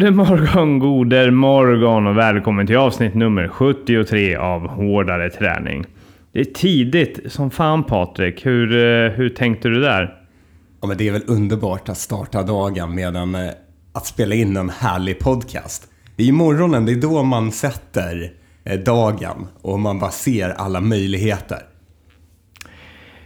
[0.00, 5.84] God morgon, goder morgon och välkommen till avsnitt nummer 73 av Hårdare träning.
[6.32, 8.46] Det är tidigt som fan Patrik.
[8.46, 10.14] Hur, eh, hur tänkte du där?
[10.80, 13.50] Ja, men det är väl underbart att starta dagen med en, eh,
[13.92, 15.90] att spela in en härlig podcast.
[16.16, 18.30] Det är ju morgonen, det är då man sätter
[18.64, 21.58] eh, dagen och man bara ser alla möjligheter.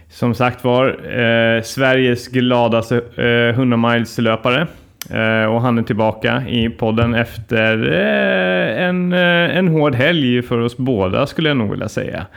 [0.09, 4.61] Som sagt var, eh, Sveriges gladaste eh, 100 miles-löpare.
[4.61, 4.67] Eh,
[5.09, 10.57] Eh, och han är tillbaka i podden efter eh, en, eh, en hård helg för
[10.57, 12.27] oss båda skulle jag nog vilja säga.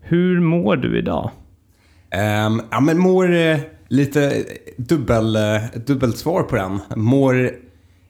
[0.00, 1.30] Hur mår du idag?
[2.46, 3.28] Um, ja, men mår
[3.88, 4.44] lite
[4.76, 5.38] dubbel,
[5.86, 6.80] dubbelt svar på den.
[6.96, 7.50] Mår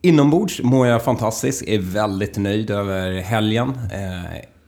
[0.02, 1.68] inombords mår jag fantastiskt.
[1.68, 3.72] Är väldigt nöjd över helgen.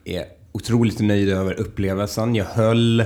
[0.05, 2.34] Är otroligt nöjd över upplevelsen.
[2.34, 3.05] Jag höll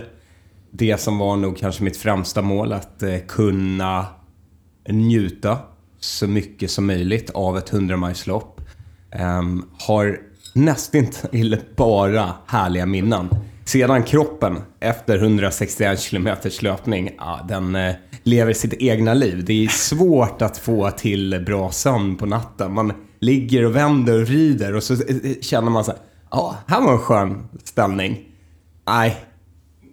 [0.71, 2.73] det som var nog kanske mitt främsta mål.
[2.73, 4.07] Att kunna
[4.89, 5.59] njuta
[6.01, 8.61] så mycket som möjligt av ett 100 majslopp.
[9.13, 10.19] Um, ehm, har
[10.55, 13.29] nästintill bara härliga minnen.
[13.65, 19.45] Sedan kroppen efter 161 kilometers löpning, ja, den eh, lever sitt egna liv.
[19.45, 22.75] Det är svårt att få till bra sömn på natten.
[22.75, 26.57] Man ligger och vänder och vrider och så eh, eh känner man så här, ja,
[26.67, 28.19] här var en skön ställning.
[28.87, 29.17] Nej,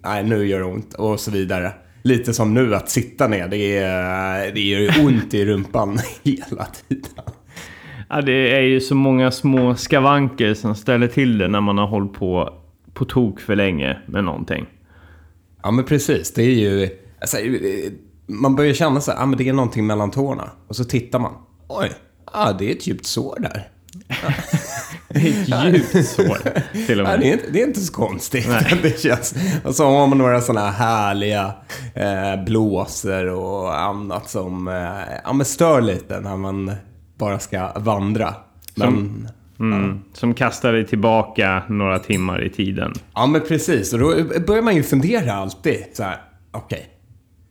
[0.04, 1.72] nej, nu gör det ont och så vidare.
[2.08, 7.24] Lite som nu att sitta ner, det, är, det gör ont i rumpan hela tiden.
[8.08, 11.86] Ja, det är ju så många små skavanker som ställer till det när man har
[11.86, 12.54] hållit på
[12.98, 14.66] på tok för länge med någonting.
[15.62, 16.34] Ja, men precis.
[16.34, 16.88] Det är ju...
[17.20, 17.36] Alltså,
[18.26, 20.50] man börjar känna så här, ah, men det är någonting mellan tårna.
[20.68, 21.32] Och så tittar man.
[21.68, 21.92] Oj,
[22.24, 23.68] ah, det är ett djupt sår där.
[25.18, 26.38] Det är ett djupt sår,
[26.86, 27.14] till och med.
[27.14, 28.48] Ja, det, är inte, det är inte så konstigt.
[28.82, 29.34] det känns.
[29.64, 31.54] Och så har man några sådana härliga
[31.94, 34.74] eh, blåser och annat som eh,
[35.24, 36.72] ja, men stör lite när man
[37.18, 38.34] bara ska vandra.
[38.74, 39.28] Men, som,
[39.72, 40.18] mm, ja.
[40.18, 42.92] som kastar dig tillbaka några timmar i tiden.
[43.14, 43.92] Ja, men precis.
[43.92, 44.14] Och då
[44.46, 45.84] börjar man ju fundera alltid.
[45.92, 46.78] Så här, okej.
[46.78, 46.88] Okay,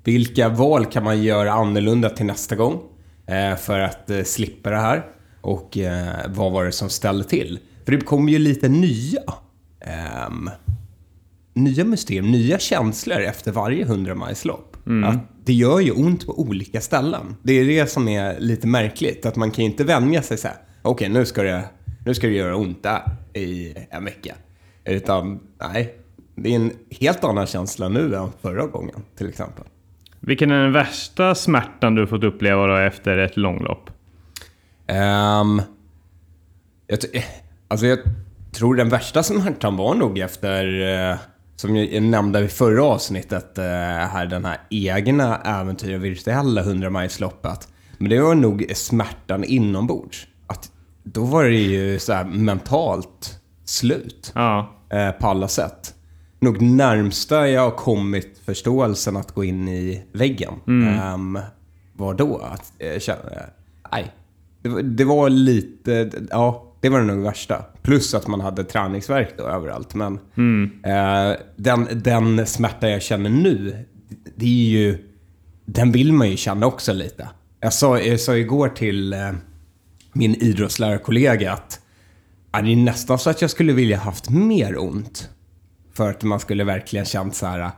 [0.03, 2.79] vilka val kan man göra annorlunda till nästa gång?
[3.27, 5.05] Eh, för att eh, slippa det här.
[5.47, 7.59] Och eh, vad var det som ställde till?
[7.85, 9.19] För det kommer ju lite nya
[10.27, 10.49] um,
[11.53, 14.77] nya mysterier, nya känslor efter varje 100 majslopp.
[14.87, 15.09] Mm.
[15.09, 17.35] Att det gör ju ont på olika ställen.
[17.43, 19.25] Det är det som är lite märkligt.
[19.25, 20.57] Att man kan ju inte vänja sig så här.
[20.81, 21.63] Okej, okay, nu, ska det,
[22.05, 23.01] nu ska det göra ont där
[23.33, 24.35] i en vecka.
[24.85, 25.39] Utan,
[25.73, 25.95] nej.
[26.35, 29.63] Det är en helt annan känsla nu än förra gången, till exempel.
[30.19, 33.89] Vilken är den värsta smärtan du fått uppleva då efter ett långlopp?
[34.89, 35.61] Um,
[36.87, 36.99] jag,
[37.67, 37.99] alltså jag
[38.51, 41.17] tror den värsta smärtan var nog efter, uh,
[41.55, 47.67] som jag nämnde i förra avsnittet, uh, här den här egna äventyret, virtuella 100 majsloppet.
[47.97, 50.27] Men det var nog smärtan inombords.
[50.47, 50.71] Att
[51.03, 54.31] då var det ju så mentalt slut.
[54.35, 54.73] Ja.
[54.93, 55.93] Uh, på alla sätt.
[56.39, 61.13] Nog närmsta jag har kommit förståelsen att gå in i väggen mm.
[61.13, 61.39] um,
[61.93, 63.19] var då att uh, känna,
[63.91, 64.13] nej,
[64.67, 67.65] det var, det var lite, ja, det var nog värsta.
[67.81, 69.93] Plus att man hade träningsverk då överallt.
[69.93, 70.71] Men mm.
[70.83, 73.85] eh, den, den smärta jag känner nu,
[74.35, 74.97] det är ju,
[75.65, 77.29] den vill man ju känna också lite.
[77.59, 79.31] Jag sa, jag sa igår till eh,
[80.13, 81.79] min idrottslärarkollega att
[82.51, 85.29] ja, det är nästan så att jag skulle vilja haft mer ont.
[85.93, 87.71] För att man skulle verkligen känt så här,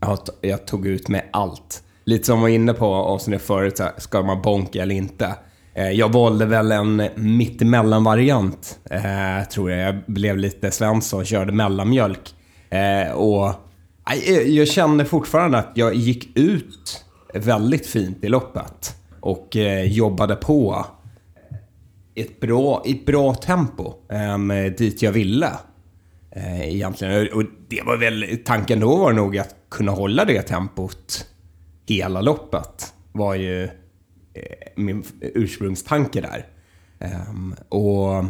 [0.00, 1.82] jag, jag tog ut med allt.
[2.04, 5.34] Lite som jag var inne på avsnittet förut, så här, ska man bonka eller inte?
[5.76, 9.80] Eh, jag valde väl en mittemellan-variant, eh, tror jag.
[9.80, 12.34] Jag blev lite Svensson och körde mellanmjölk.
[12.70, 13.48] Eh, och
[14.26, 17.04] eh, jag känner fortfarande att jag gick ut
[17.34, 18.96] väldigt fint i loppet.
[19.20, 20.86] Och eh, jobbade på
[22.14, 23.94] ett bra, ett bra tempo
[24.78, 25.50] dit jag ville.
[26.62, 27.28] Egentligen.
[27.32, 31.26] Och det var väl, tanken då var nog att kunna hålla det tempot
[31.88, 32.94] hela loppet.
[33.12, 33.68] Var ju
[34.76, 36.46] min ursprungstanke där.
[37.30, 38.24] Um, och,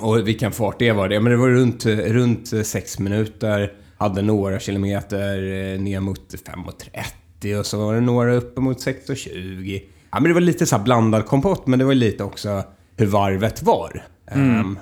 [0.00, 1.08] och vilken fart det var.
[1.08, 3.72] Det, men det var runt, runt sex minuter.
[3.98, 9.82] Hade några kilometer eh, ner mot 5.30 och så var det några uppemot 6.20.
[10.10, 12.62] Ja, men det var lite så blandad kompott, men det var lite också
[12.96, 14.04] hur varvet var.
[14.30, 14.60] Mm.
[14.60, 14.78] Um,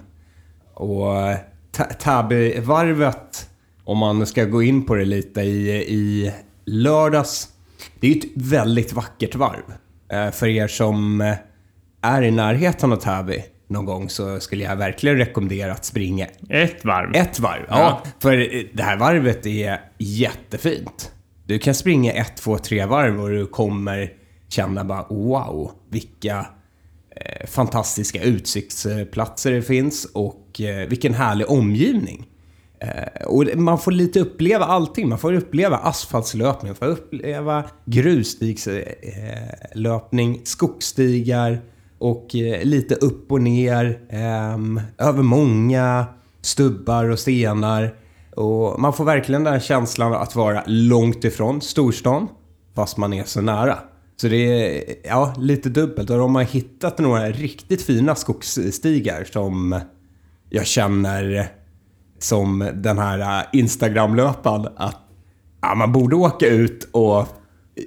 [0.74, 1.34] och
[1.98, 3.48] Täby-varvet,
[3.84, 6.32] om man ska gå in på det lite i, i
[6.64, 7.48] lördags,
[8.00, 9.72] det är ju ett väldigt vackert varv.
[10.12, 11.34] Eh, för er som eh,
[12.02, 16.84] är i närheten av Täby någon gång så skulle jag verkligen rekommendera att springa ett
[16.84, 17.16] varv.
[17.16, 17.78] Ett varv, ja.
[17.78, 18.02] ja.
[18.18, 18.36] För
[18.76, 21.12] det här varvet är jättefint.
[21.44, 24.12] Du kan springa ett, två, tre varv och du kommer
[24.48, 26.46] känna bara wow, vilka,
[27.16, 32.26] eh, fantastiska utsiktsplatser det finns och eh, vilken härlig omgivning.
[32.80, 35.08] Eh, och man får lite uppleva allting.
[35.08, 41.60] Man får uppleva asfaltslöpning, man får uppleva grusstigslöpning, skogsstigar
[41.98, 46.06] och eh, lite upp och ner ehm, över många
[46.42, 47.94] stubbar och stenar.
[48.36, 52.28] Och man får verkligen den här känslan att vara långt ifrån storstan,
[52.74, 53.78] fast man är så nära.
[54.16, 56.10] Så det är ja, lite dubbelt.
[56.10, 59.80] Och de har hittat några riktigt fina skogsstigar som
[60.50, 61.50] jag känner
[62.22, 64.96] som den här Instagram-löparen att
[65.62, 67.26] ja, man borde åka ut och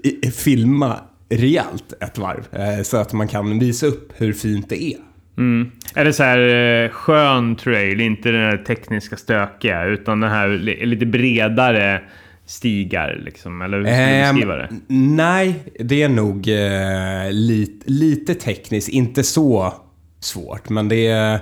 [0.04, 1.00] i- filma
[1.30, 2.48] rejält ett varv.
[2.52, 4.98] eh, Så att man kan visa upp hur fint det är.
[5.38, 5.72] Mm.
[5.96, 6.40] Är det så här
[6.84, 12.02] eh, skön trail, inte den här tekniska stökiga, utan den här li- lite bredare
[12.46, 13.62] stigar liksom?
[13.62, 14.70] Eller hur skulle du Ehm, beskriva det?
[14.96, 19.74] Nej, det är nog eh, lit, lite tekniskt, inte så
[20.20, 20.70] svårt.
[20.70, 21.40] Men det är,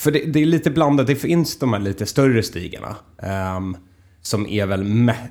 [0.00, 1.06] för det, det är lite blandat.
[1.06, 2.96] Det finns de här lite större stigarna.
[3.56, 3.76] Um,
[4.20, 5.28] som är väl med,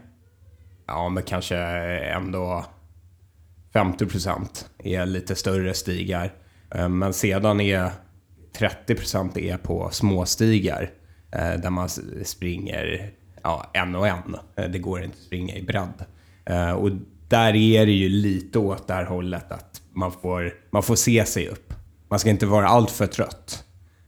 [0.88, 2.66] ja men kanske ändå
[3.74, 6.34] 50% är lite större stigar.
[6.72, 7.92] Um, men sedan är
[8.58, 10.92] 30% är på småstigar.
[11.36, 11.90] Uh, eh, Där man
[12.24, 13.12] springer
[13.44, 14.36] ja, en och en.
[14.60, 16.06] Uh, Det går inte att springa i bredd.
[16.50, 16.92] Uh, Och
[17.28, 21.25] där är det ju lite åt det här hållet att man får, man får se
[21.25, 21.74] sig upp.
[22.10, 23.63] Man ska inte vara alltför trött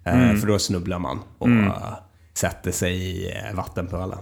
[0.10, 1.94] eh, För då snubblar man och eh,
[2.34, 4.20] sätter sig i eh, vattenpölen.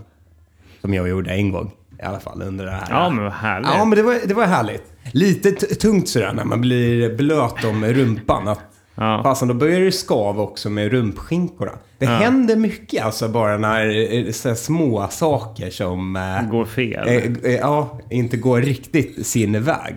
[0.81, 2.87] Som jag gjorde en gång i alla fall under det här.
[2.89, 3.69] Ja, men vad härligt.
[3.69, 4.93] Ja, men det var, det var härligt.
[5.11, 8.47] Lite tungt sådär när man blir blöt om rumpan.
[8.47, 8.59] Att,
[8.99, 9.23] Ja.
[9.23, 11.71] Fasen, då börjar det skava också med rumpskinkorna.
[11.97, 16.19] Det händer mycket alltså bara när så små saker som...
[16.51, 17.07] Går fel.
[17.07, 19.95] eh, eh, ja, inte går riktigt sin väg.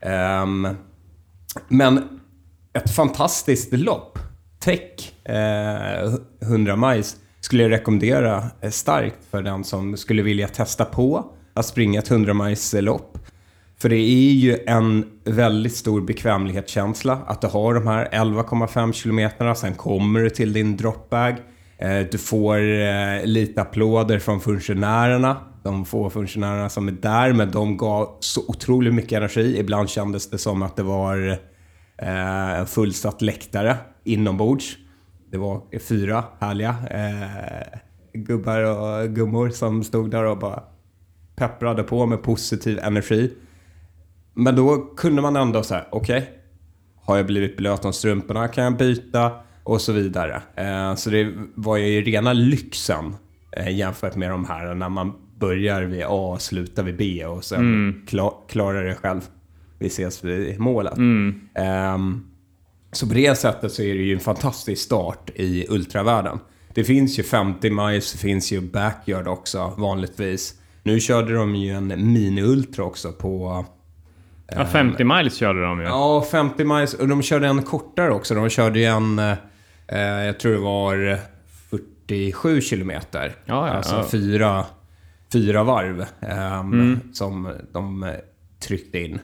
[0.00, 0.68] Ehm,
[1.68, 2.20] men
[2.72, 4.11] ett fantastiskt lopp.
[4.62, 10.84] Tech eh, 100 miles skulle jag rekommendera eh, starkt för den som skulle vilja testa
[10.84, 11.24] på
[11.54, 13.18] att springa ett 100 miles eh, lopp.
[13.78, 19.54] För det är ju en väldigt stor bekvämlighetskänsla att du har de här 11,5 kilometerna,
[19.54, 21.34] sen kommer du till din dropbag.
[21.78, 25.36] Eh, Du får eh, lite applåder från funktionärerna.
[25.62, 29.58] De få funktionärerna som är där, men de gav så otroligt mycket energi.
[29.58, 31.38] Ibland kändes det som att det var
[32.02, 34.76] eh, en fullsatt läktare inombords.
[35.30, 37.78] Det var fyra härliga eh,
[38.14, 40.62] gubbar och gummor som stod där och bara
[41.36, 43.34] pepprade på med positiv energi.
[44.34, 46.30] Men då kunde man ändå säga, okej,
[47.04, 49.32] har jag blivit blöt om strumporna kan jag byta
[49.64, 50.42] och så vidare.
[50.56, 53.14] Eh, så det var ju rena lyxen
[53.56, 57.44] eh, jämfört med de här när man börjar vid A och slutar vid B och
[57.44, 57.58] sen
[58.08, 59.20] kla- klarar det själv.
[59.78, 60.98] Vi ses vid målet.
[61.54, 62.24] Ehm,
[62.92, 66.38] så på det sättet så är det ju en fantastisk start i ultravärlden.
[66.74, 70.54] Det finns ju 50 miles, det finns ju backyard också vanligtvis.
[70.82, 73.64] Nu körde de ju en mini-ultra också på...
[74.46, 75.84] Ja, 50 miles körde de ju.
[75.84, 76.94] Ja, 50 miles.
[76.94, 78.34] Och de körde en kortare också.
[78.34, 79.18] De körde ju en...
[79.18, 81.18] Eh, jag tror det var
[81.70, 83.36] 47 kilometer.
[83.44, 84.04] Ja, ja, alltså ja.
[84.10, 84.64] Fyra,
[85.32, 88.10] fyra varv ehm, som de eh,
[88.60, 89.18] tryckte in.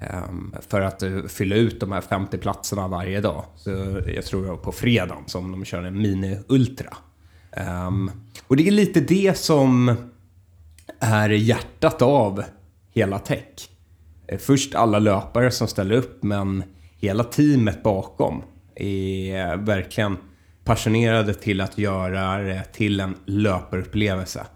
[0.00, 3.44] Ehm, för att eh, fylla ut de här 50 platserna varje dag.
[3.56, 3.70] Så
[4.06, 6.94] jag tror det var på fredagen som de körde en mini-ultra.
[7.52, 8.10] Ehm,
[8.46, 9.96] och det är lite det som
[11.00, 12.44] är hjärtat av
[12.94, 13.68] hela tech.
[14.26, 16.62] Eh, först alla löpare som ställer upp, men
[16.96, 18.42] hela teamet bakom
[18.76, 20.16] är verkligen
[20.64, 24.46] passionerade till att göra det till en löparupplevelse.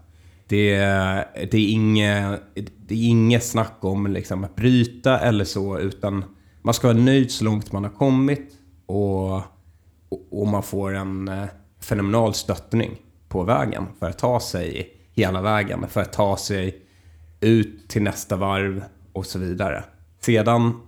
[0.49, 2.41] Det är, det är, inget,
[2.87, 6.23] det är inget snack om liksom att bryta eller så, utan
[6.61, 11.27] man ska vara nöjd så långt man har kommit och, och, och man får en
[11.27, 11.45] eh,
[11.79, 16.81] fenomenal stöttning på vägen för att ta sig hela vägen, för att ta sig
[17.41, 19.83] ut till nästa varv och så vidare.
[20.19, 20.81] Sedan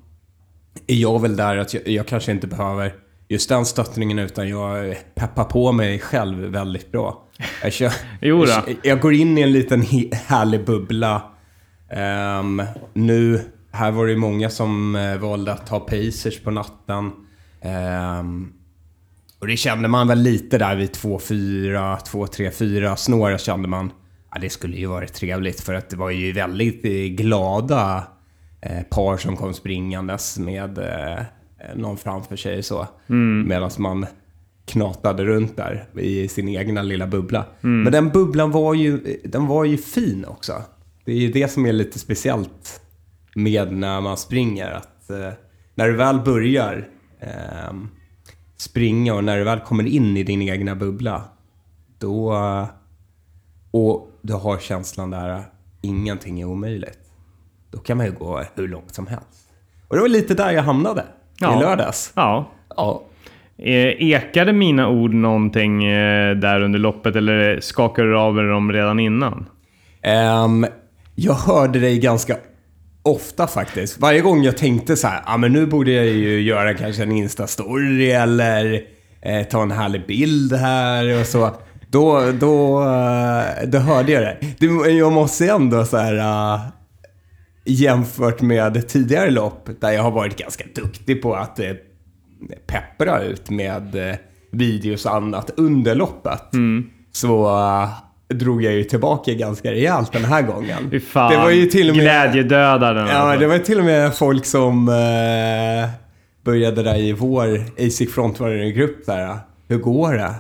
[0.88, 2.96] är jag väl där att jag, jag kanske inte behöver
[3.32, 7.28] just den stöttningen utan jag peppar på mig själv väldigt bra.
[7.64, 11.24] Jag, kör, jag, jag går in i en liten härlig bubbla.
[11.90, 12.62] Ehm,
[12.94, 17.12] nu, här var det många som eh, valde att ta pacers på natten.
[17.62, 18.54] Ehm,
[19.40, 23.92] och det kände man väl lite där vid 2-4, 2-3-4 snåret kände man.
[24.32, 26.82] Ja, det skulle ju varit trevligt för att det var ju väldigt
[27.18, 28.04] glada
[28.62, 31.24] eh, par som kom springandes med eh,
[31.76, 32.88] någon framför sig så.
[33.46, 34.06] Medan man
[34.66, 37.46] knatade runt där i sin egna lilla bubbla.
[37.84, 40.64] Men den bubblan var ju, den var ju fin också.
[41.06, 42.82] Det är ju det som är lite speciellt
[43.36, 44.72] med när man springer.
[44.72, 45.30] Att eh,
[45.76, 46.90] när du väl börjar
[47.20, 47.88] ehm,
[48.58, 51.24] springa och när du väl kommer in i din egna bubbla,
[52.00, 52.38] då...
[53.72, 55.44] Och du har känslan där,
[55.82, 57.00] ingenting är omöjligt.
[57.72, 59.50] Då kan man ju gå hur långt som helst.
[59.88, 61.06] Och det var lite där jag hamnade
[61.42, 61.58] Ja.
[61.58, 62.12] i lördags.
[62.16, 62.52] Ja.
[62.78, 63.04] Ja.
[63.58, 69.00] Eh, Ekade mina ord någonting eh, där under loppet eller skakade du av dem redan
[69.00, 69.46] innan?
[70.02, 70.66] Ehm,
[71.16, 72.36] jag hörde dig ganska
[73.04, 74.00] ofta faktiskt.
[74.00, 77.12] Varje gång jag tänkte så här, ja men nu borde jag ju göra kanske en
[77.12, 78.82] Insta-story eller
[79.22, 81.50] eh, ta en härlig bild här och så.
[81.90, 84.92] Då, då, eh, då hörde jag det.
[84.92, 86.60] jag måste ändå så här,
[87.66, 91.72] jämfört med tidigare lopp där jag har varit ganska duktig på att eh,
[92.68, 94.16] peppra ut med eh,
[94.52, 96.44] videos och annat under loppet.
[97.12, 97.90] Så eh,
[98.34, 101.02] drog jag ju tillbaka ganska rejält den här gången.
[101.02, 101.32] Fan.
[101.32, 102.04] Det var ju till och med...
[102.04, 103.08] Glädjedödaren.
[103.08, 103.40] Ja, alltså.
[103.40, 105.90] det var till och med folk som eh,
[106.44, 109.40] började där i vår ASIC Frontwarrior-grupp där.
[109.68, 110.34] Hur går det?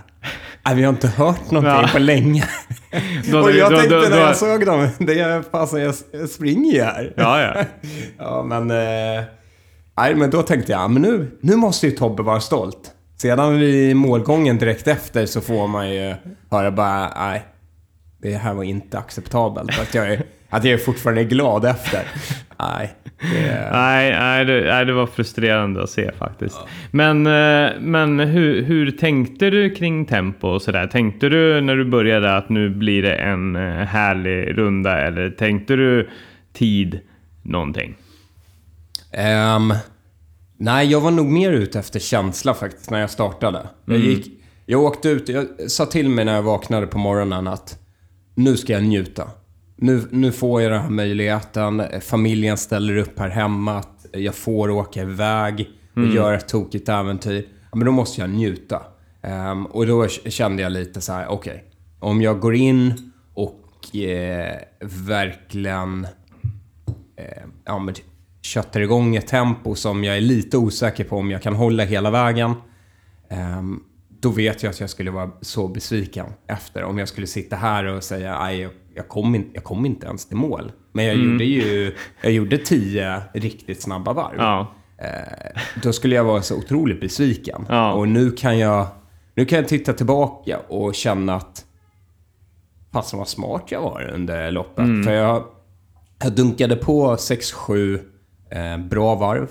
[0.65, 1.89] Nej, vi har inte hört någonting Ja.
[1.93, 2.43] på länge.
[3.31, 6.29] Då- och jag då- tänkte då- när jag såg dem, det är fasen jag jag
[6.29, 7.13] springer ju här.
[7.17, 7.63] Ja, ja.
[8.17, 8.71] Ja, men...
[8.71, 9.23] Eh,
[9.97, 12.91] nej, men då tänkte jag, men nu, nu måste ju Tobbe vara stolt.
[13.17, 16.15] Sedan vid målgången direkt efter så får man ju
[16.51, 17.45] höra bara, nej,
[18.21, 19.79] det här var inte acceptabelt.
[19.79, 22.07] Att jag är, att jag är fortfarande glad efter.
[22.59, 26.57] Nej, det, Nej, nej, det, nej, det var frustrerande att se faktiskt.
[26.91, 30.87] Men, eh, men hur, hur tänkte du kring tempo och sådär?
[30.87, 35.75] Tänkte du när du började att nu blir det en eh, härlig runda eller tänkte
[35.75, 36.09] du
[36.53, 36.99] tid
[37.43, 37.95] någonting?
[39.11, 39.73] Ehm,
[40.57, 43.67] nej, jag var nog mer ute efter känsla faktiskt när jag startade.
[43.85, 44.27] Jag, gick,
[44.65, 47.79] jag åkte ut, jag sa till mig när jag vaknade på morgonen att
[48.35, 49.27] nu ska jag njuta.
[49.83, 51.83] Nu, nu får jag den här möjligheten.
[52.01, 53.83] Familjen ställer upp här hemma.
[54.11, 57.47] Jag får åka iväg och göra ett tokigt äventyr.
[57.73, 58.81] Men då måste jag njuta.
[59.21, 61.63] Ehm, och då kände jag lite så här, okej.
[61.99, 66.07] om jag går in och eh, verkligen
[67.15, 67.95] eh, ja, men
[68.41, 72.11] köttar igång ett tempo som jag är lite osäker på om jag kan hålla hela
[72.11, 72.53] vägen.
[73.29, 73.83] Ehm,
[74.21, 76.83] då vet jag att jag skulle vara så besviken efter.
[76.83, 80.25] Om jag skulle sitta här och säga nej, jag, kom in, jag kom inte ens
[80.25, 80.71] till mål.
[80.91, 84.35] Men jag gjorde ju jag gjorde tio riktigt snabba varv.
[84.37, 84.73] Ja.
[84.97, 87.65] Eh, då skulle jag vara så otroligt besviken.
[87.69, 87.93] Ja.
[87.93, 88.87] Och nu kan jag
[89.35, 91.65] nu kan jag titta tillbaka och känna att
[92.93, 95.05] fasen vad smart jag var under loppet.
[95.05, 95.43] För jag,
[96.23, 97.99] jag dunkade på 6-7
[98.51, 99.47] eh, bra varv.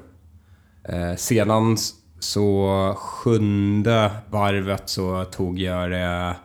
[0.89, 1.77] Eh, sedan
[2.21, 6.37] så sjunde varvet så tog jag det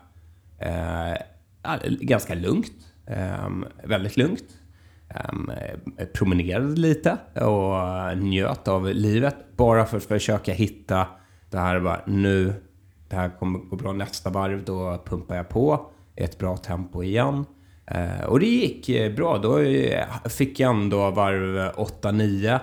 [0.60, 1.18] eh,
[2.02, 2.72] ganska lugnt.
[3.08, 3.50] Eh,
[3.84, 4.44] väldigt lugnt.
[5.10, 9.36] Eh, promenerade lite och njöt av livet.
[9.58, 11.08] Bara för att försöka hitta
[11.50, 12.54] det här bara nu.
[13.10, 14.66] Det här kommer gå bra nästa varv.
[14.66, 17.46] Då pumpar jag på i ett bra tempo igen.
[17.88, 19.38] Eh, och det gick eh, bra.
[19.38, 22.60] Då eh, fick jag ändå varv 8-9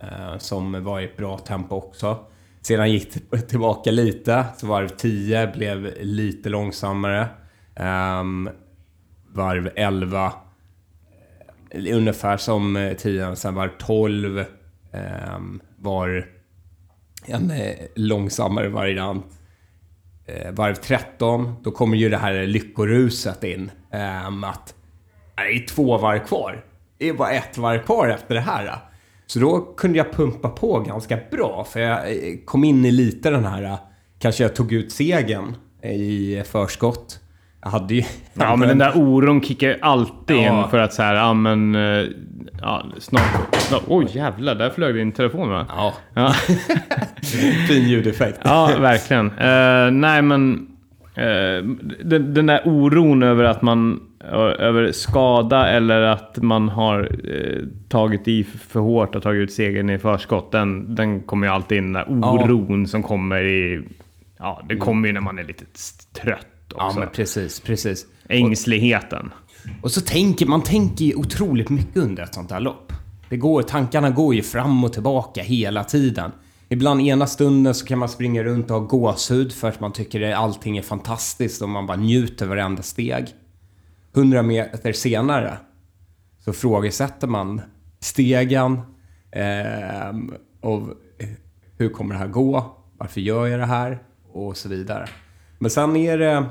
[0.00, 2.18] eh, som var i ett bra tempo också.
[2.66, 4.44] Sedan gick det tillbaka lite.
[4.56, 7.28] Så varv 10 blev lite långsammare.
[8.20, 8.50] Um,
[9.32, 10.32] varv 11
[11.70, 13.36] eh, ungefär som eh, 10.
[13.36, 14.44] Sen varv 12 um,
[14.92, 16.28] ehm, var
[17.26, 19.26] en eh, långsammare variant.
[20.28, 23.70] Uh, varv 13, då kommer ju det här lyckoruset in.
[24.26, 24.74] Um, att
[25.36, 26.64] det är två varv kvar.
[26.98, 28.78] Det är bara ett varv kvar efter det här.
[29.26, 31.66] Så då kunde jag pumpa på ganska bra.
[31.72, 33.74] För jag eh, kom in i lite den här, eh,
[34.18, 37.20] kanske jag tog ut segern i förskott.
[37.62, 38.02] Jag hade ju...
[38.34, 40.64] Ja, men den där oron kickar ju alltid Ja.
[40.64, 41.74] in för att så här, ja men...
[41.74, 42.04] eh,
[42.62, 43.54] Ja, snart...
[43.56, 45.66] snart oj jävlar, där flög din telefon va?
[45.68, 46.32] Ja, Ja,
[47.68, 48.40] fin ljudeffekt.
[48.44, 49.26] ja verkligen.
[49.26, 50.66] Eh, nej men...
[51.14, 51.64] eh,
[52.04, 54.00] den, den där oron över att man...
[54.58, 59.90] Över skada eller att man har eh, tagit i för hårt och tagit ut segern
[59.90, 60.52] i förskott.
[60.52, 61.92] Den, den kommer ju alltid in.
[61.92, 63.82] Den där oron som kommer i...
[64.38, 65.64] Ja, det kommer ju när man är lite
[66.22, 66.98] trött Ja, också.
[66.98, 68.06] men precis, precis.
[68.28, 69.32] Ängsligheten.
[69.82, 72.92] Och så tänker man tänker ju otroligt mycket under ett sånt här lopp.
[73.28, 76.30] Det går, tankarna går ju fram och tillbaka hela tiden.
[76.68, 80.20] Ibland ena stunden så kan man springa runt och ha gåshud för att man tycker
[80.32, 83.24] att allting är fantastiskt och man bara njuter varenda steg.
[84.14, 85.58] Hundra meter senare
[86.38, 87.60] så frågesätter man
[88.00, 88.80] stegen
[89.30, 90.16] eh,
[90.60, 90.88] och
[91.76, 92.76] hur kommer det här gå?
[92.98, 93.98] Varför gör jag det här?
[94.32, 95.08] Och så vidare.
[95.58, 96.46] Men sen är det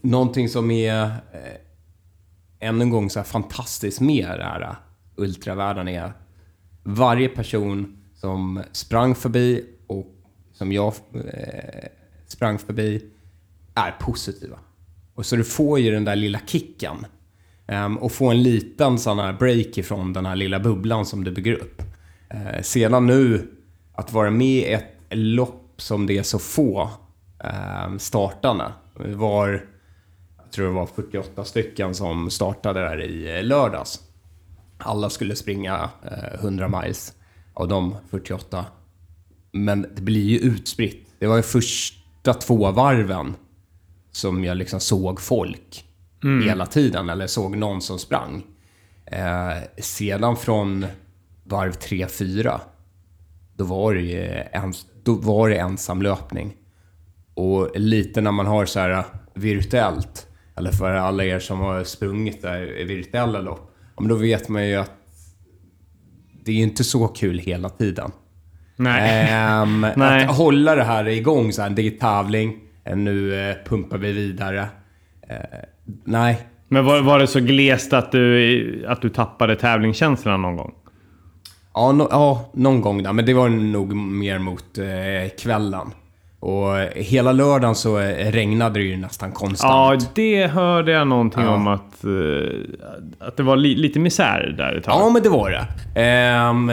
[0.00, 4.76] någonting som är eh, ännu en gång så här fantastiskt med det här
[5.16, 6.12] ultravärlden är
[6.82, 10.06] varje person som sprang förbi och
[10.52, 11.88] som jag eh,
[12.26, 13.04] sprang förbi
[13.74, 14.58] är positiva.
[15.14, 17.06] Och så du får ju den där lilla kicken.
[17.66, 21.30] Um, och få en liten sån här break ifrån den här lilla bubblan som du
[21.30, 21.82] bygger upp.
[22.34, 23.50] Uh, sedan nu,
[23.92, 26.90] att vara med i ett lopp som det är så få
[27.44, 28.72] ehm, um, startande.
[28.98, 29.66] Det var,
[30.42, 34.00] jag tror det var 48 stycken som startade där i eh, lördags.
[34.78, 37.12] Alla skulle springa eh, uh, 100 miles
[37.54, 38.64] av de 48.
[39.52, 41.06] Men det blir ju utspritt.
[41.18, 43.34] Det var ju första två varven
[44.12, 45.84] som jag liksom såg folk
[46.24, 46.48] mm.
[46.48, 48.42] hela tiden, eller såg någon som sprang.
[49.06, 50.86] Eh, sedan från
[51.44, 52.60] varv 3-4,
[53.56, 54.18] då var det ju
[54.52, 56.56] ens, då var det ensam löpning.
[57.34, 59.04] Och lite när man har så här
[59.34, 60.26] virtuellt,
[60.56, 64.76] eller för alla er som har sprungit där i virtuella lopp, då vet man ju
[64.76, 64.92] att
[66.44, 68.10] det är inte så kul hela tiden.
[68.76, 69.32] Nej.
[69.32, 70.24] Ähm, Nej.
[70.24, 74.66] Att hålla det här igång, så här, det är tävling, nu eh, pumpar vi vidare.
[75.28, 75.36] Eh,
[76.04, 76.46] nej.
[76.68, 80.74] Men var, var det så glest att du, att du tappade tävlingskänslan någon gång?
[81.74, 83.12] Ja, no, ja, någon gång där.
[83.12, 85.90] Men det var nog mer mot eh, kvällen.
[86.40, 90.02] Och hela lördagen så regnade det ju nästan konstant.
[90.02, 91.54] Ja, det hörde jag någonting ja.
[91.54, 92.04] om att,
[93.18, 94.94] att det var li lite misär där ett tag.
[95.00, 96.48] Ja, men det var det.
[96.50, 96.72] Um,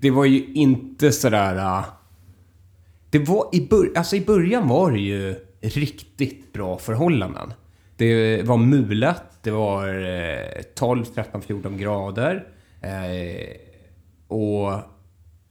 [0.00, 1.82] det var ju inte sådär...
[3.14, 7.52] Det var i, bör alltså i början var det ju riktigt bra förhållanden.
[7.96, 12.46] Det var mulet, det var 12, 13, 14 grader.
[12.80, 13.56] Eh,
[14.28, 14.72] och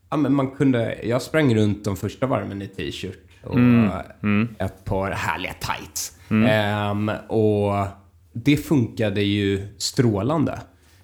[0.10, 3.92] ja, men man kunde, jag sprang runt de första varven i t-shirt och mm.
[4.24, 4.56] Mm.
[4.60, 6.18] ett par härliga tights.
[6.30, 7.10] Mm.
[7.10, 7.88] Eh, och
[8.34, 10.60] det funkade ju strålande.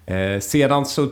[0.06, 1.08] Eh, sedan så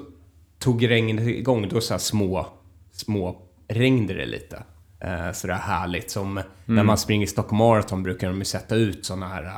[0.58, 2.46] tog regnet igång, då så små,
[2.92, 4.62] små regnade det lite.
[5.00, 6.10] Eh, sådär härligt.
[6.10, 6.44] Som mm.
[6.64, 9.50] när man springer Stockholm Marathon brukar de ju sätta ut sådana här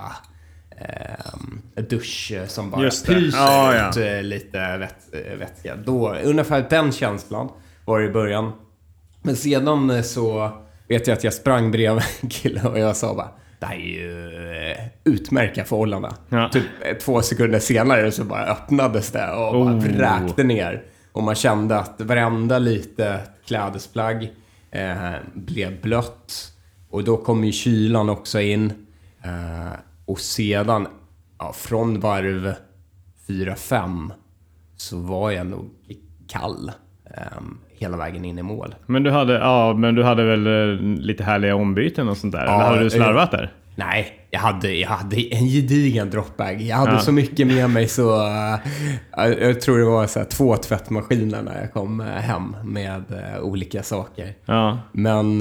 [0.71, 4.01] eh, dusch som bara pyser ut ja.
[4.01, 5.77] Eh, lite eh, vätska.
[5.77, 7.49] Då, ungefär den känslan
[7.85, 8.53] var det i början.
[9.23, 10.51] Men sedan eh, så
[10.89, 13.79] vet jag att jag sprang bredvid en kille och jag sa bara det här är
[13.79, 14.75] ju
[15.05, 16.13] utmärkta förhållanden.
[16.29, 16.51] Ja.
[16.53, 19.65] Typ två sekunder senare så bara öppnades det och oh.
[19.65, 20.83] bara vräkte ner.
[21.13, 24.31] Och man kände att varenda lite klädesplagg
[24.71, 26.53] eh, blev blött.
[26.91, 28.73] Och då kom ju kylan också in.
[29.23, 30.87] Eh, och sedan,
[31.39, 32.55] ja, från varv
[33.29, 34.11] 4-5
[34.77, 35.71] så var jag nog
[36.29, 36.73] kall
[37.05, 37.23] eh,
[37.69, 38.75] hela vägen in i mål.
[38.87, 42.47] Men du hade, ja, men du hade väl eh, lite härliga ombyten och sånt där?
[42.47, 43.53] Ja, Eller hade du slarvat där?
[43.81, 46.63] Nej, jag hade, jag hade en gedigen dropbag.
[46.63, 47.01] Jag hade ja.
[47.01, 48.17] så mycket med mig så...
[48.17, 48.59] Uh,
[49.17, 53.43] jag tror det var så här, två tvättmaskiner när jag kom uh, hem med uh,
[53.43, 54.35] olika saker.
[54.45, 54.79] Ja.
[54.93, 55.39] Men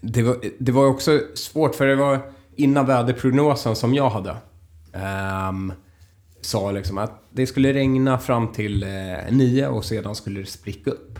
[0.00, 2.18] det, var, det var också svårt för det var
[2.56, 4.36] innan väderprognosen som jag hade.
[5.48, 5.72] Um,
[6.40, 8.86] sa liksom att det skulle regna fram till
[9.30, 11.18] nio och sedan skulle det spricka upp.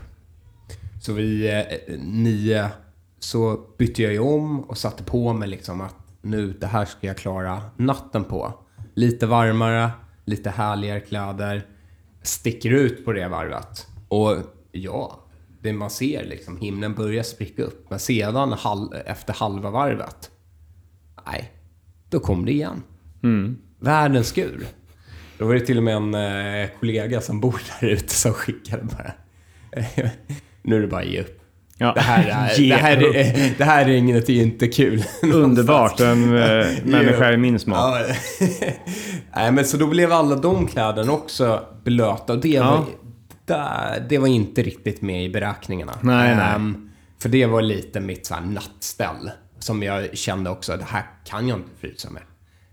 [1.02, 1.50] Så vid
[1.98, 2.70] nio
[3.24, 7.06] så bytte jag ju om och satte på mig liksom att nu, det här ska
[7.06, 8.54] jag klara natten på.
[8.94, 9.90] Lite varmare,
[10.24, 11.66] lite härligare kläder.
[12.22, 13.86] Sticker ut på det varvet.
[14.08, 14.36] Och
[14.72, 15.20] ja,
[15.62, 17.90] det man ser liksom, himlen börjar spricka upp.
[17.90, 20.30] Men sedan halv, efter halva varvet,
[21.26, 21.52] nej,
[22.08, 22.82] då kom det igen.
[23.22, 23.58] Mm.
[23.78, 24.66] Världens skur.
[25.38, 28.82] Då var det till och med en eh, kollega som bor där ute som skickade
[28.82, 29.12] bara.
[30.62, 31.43] nu är det bara att ge upp.
[31.78, 31.92] Ja.
[31.94, 35.04] Det, här är, det, här är, det här regnet är inte kul.
[35.22, 36.00] Underbart.
[36.00, 37.76] En äh, människa i min smak.
[37.78, 38.14] Ja.
[39.36, 42.32] Nej, men så då blev alla de kläderna också blöta.
[42.32, 42.70] Och det, ja.
[42.70, 42.84] var,
[43.44, 45.98] det, det, var inte riktigt med i beräkningarna.
[46.00, 46.56] Nej, nej.
[46.56, 49.30] Um, för det var lite mitt så här, nattställ.
[49.58, 52.22] Som jag kände också, det här kan jag inte frysa med.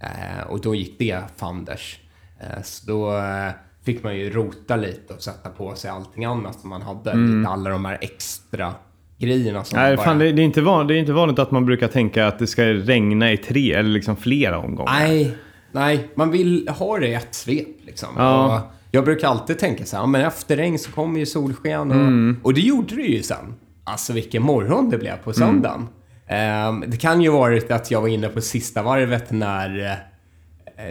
[0.03, 1.99] Uh, och då gick det fanders.
[2.41, 3.49] Uh, så då uh,
[3.85, 7.11] fick man ju rota lite och sätta på sig allting annat som man hade.
[7.11, 7.45] Mm.
[7.45, 8.73] Alla de här extra
[9.21, 10.05] grejerna som Nej, bara...
[10.05, 12.47] fan, det, är inte van, det är inte vanligt att man brukar tänka att det
[12.47, 14.93] ska regna i tre eller liksom flera omgångar.
[14.93, 15.35] Nej,
[15.71, 17.67] nej man vill ha det i ett svep.
[17.85, 18.09] Liksom.
[18.17, 18.71] Ja.
[18.91, 21.91] jag brukar alltid tänka så här, men efter regn så kommer ju solsken.
[21.91, 22.39] Och, mm.
[22.43, 23.53] och det gjorde det ju sen.
[23.83, 25.87] Alltså vilken morgon det blev på söndagen.
[26.27, 26.83] Mm.
[26.87, 29.93] Det kan ju varit att jag var inne på sista varvet när uh,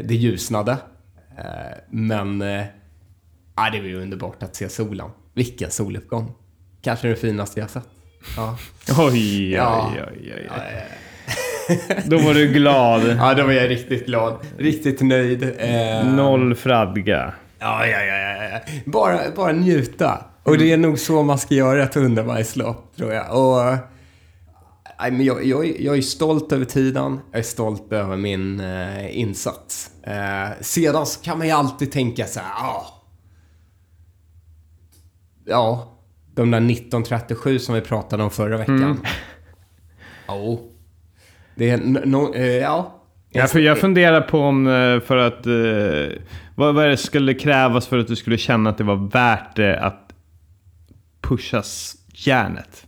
[0.05, 0.73] det ljusnade.
[0.73, 0.77] Uh,
[1.91, 2.65] men uh,
[3.73, 5.11] det var ju underbart att se solen.
[5.35, 6.33] Vilken soluppgång.
[6.83, 7.89] Kanske det finaste jag sett.
[8.37, 8.57] Ja.
[8.99, 9.93] Oj, ja.
[9.93, 10.51] oj, oj, oj.
[10.51, 11.01] oj.
[12.05, 13.17] Då var du glad.
[13.19, 14.39] Ja, då var jag riktigt glad.
[14.59, 15.43] Riktigt nöjd.
[15.59, 16.15] Eh...
[16.15, 17.33] Noll fradga.
[17.59, 18.61] Ja, ja, ja, ja.
[18.87, 20.25] Bara, bara njuta.
[20.43, 23.37] Och det är nog så man ska göra ett 100-majslopp, tror jag.
[23.37, 23.79] Och,
[25.01, 27.21] nej, men jag, jag, jag är stolt över tiden.
[27.31, 29.91] Jag är stolt över min eh, insats.
[30.03, 32.87] Eh, sedan så kan man ju alltid tänka så här, ah,
[35.45, 35.97] ja,
[36.35, 38.83] de där 1937 som vi pratade om förra veckan.
[38.83, 38.99] Mm.
[40.27, 40.59] Ja,
[41.55, 42.97] det är no, eh, ja.
[43.33, 45.47] Jag, jag funderar på om, eh, för att...
[45.47, 46.23] eh,
[46.55, 49.81] Vad, vad det skulle krävas för att du skulle känna att det var värt det
[49.81, 50.13] att
[51.21, 51.63] pusha
[52.15, 52.87] järnet?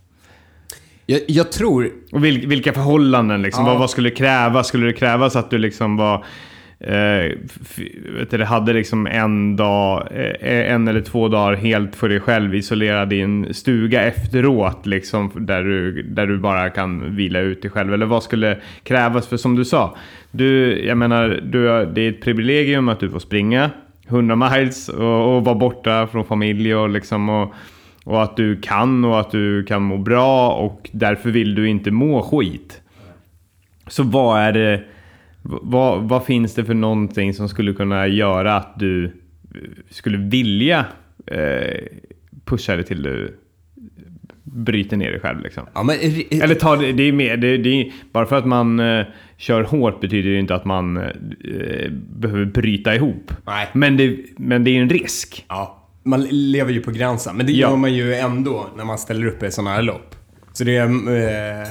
[1.05, 3.65] Jag, jag tror, Och vil, vilka förhållanden liksom?
[3.65, 3.71] Ja.
[3.71, 4.67] Vad, vad skulle det krävas?
[4.67, 6.25] Skulle det krävas att du liksom var...
[6.83, 7.31] Eh,
[8.29, 12.55] du, hade liksom en dag, eh, eh, en eller två dagar helt för dig själv
[12.55, 17.71] isolerad i en stuga efteråt liksom där du, där du bara kan vila ut dig
[17.71, 17.93] själv.
[17.93, 19.27] Eller vad skulle krävas?
[19.27, 19.95] För som du sa,
[20.31, 23.69] du, jag menar, du, det är ett privilegium att du får springa
[24.07, 27.53] 100 miles och, och vara borta från familj och liksom och,
[28.03, 31.91] och att du kan och att du kan må bra och därför vill du inte
[31.91, 32.81] må skit.
[33.87, 34.83] Så vad är det,
[35.43, 39.11] vad, vad finns det för någonting som skulle kunna göra att du eh,
[39.89, 40.85] skulle vilja
[41.27, 41.83] eh,
[42.45, 43.37] pusha dig till du
[44.43, 45.63] bryter ner dig själv liksom?
[45.73, 45.95] ja men,
[46.31, 49.05] Eller ta det, det är mer, det, det är, bara för att man eh,
[49.37, 53.31] kör hårt betyder det inte att man eh, behöver bryta ihop.
[53.45, 53.67] Nej.
[53.73, 55.45] Men det, men det är en risk.
[55.49, 57.35] Ja, man lever ju på gränsen.
[57.37, 57.69] Men det Ja.
[57.69, 60.15] gör man ju ändå när man ställer upp i sådana här lopp.
[60.53, 60.85] Så det är...
[60.85, 61.67] Eh,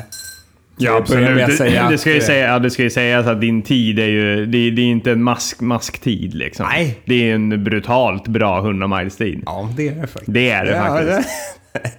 [0.85, 1.43] Ja, absolut.
[1.43, 4.07] att Det, ska ju eh, säga, ja, det ska ju sägas att din tid är
[4.07, 4.47] ju...
[4.47, 6.67] Det, det är inte en mask, masktid liksom.
[6.71, 7.01] Nej.
[7.05, 9.43] Det är en brutalt bra 100 miles tid.
[9.47, 10.33] Ja, det är det faktiskt.
[10.35, 11.29] Det är det Ja, faktiskt.
[11.73, 11.91] det-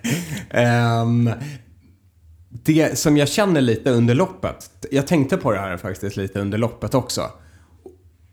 [0.59, 1.29] Ehm,
[2.49, 4.69] det som jag känner lite under loppet.
[4.91, 7.21] Jag tänkte på det här faktiskt lite under loppet också.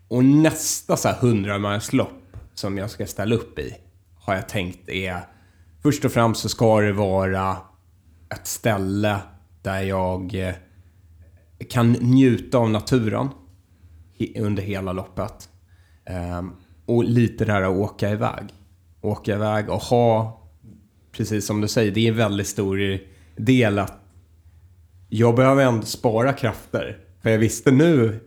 [0.08, 2.10] Och nästa så här 100 lopp
[2.54, 3.74] som jag ska ställa upp i
[4.20, 5.16] har jag tänkt är
[5.82, 7.56] först och främst så ska det vara
[8.34, 9.16] ett ställe
[9.62, 10.54] där jag eh,
[11.68, 13.28] kan njuta av naturen
[14.36, 15.48] under hela loppet.
[16.04, 16.52] Ehm,
[16.86, 18.44] och lite där att åka iväg.
[19.00, 20.42] Åka iväg och ha,
[21.12, 22.98] precis som du säger, det är en väldigt stor
[23.36, 24.00] del att
[25.08, 26.98] jag behöver ändå spara krafter.
[27.22, 28.20] För jag visste nu,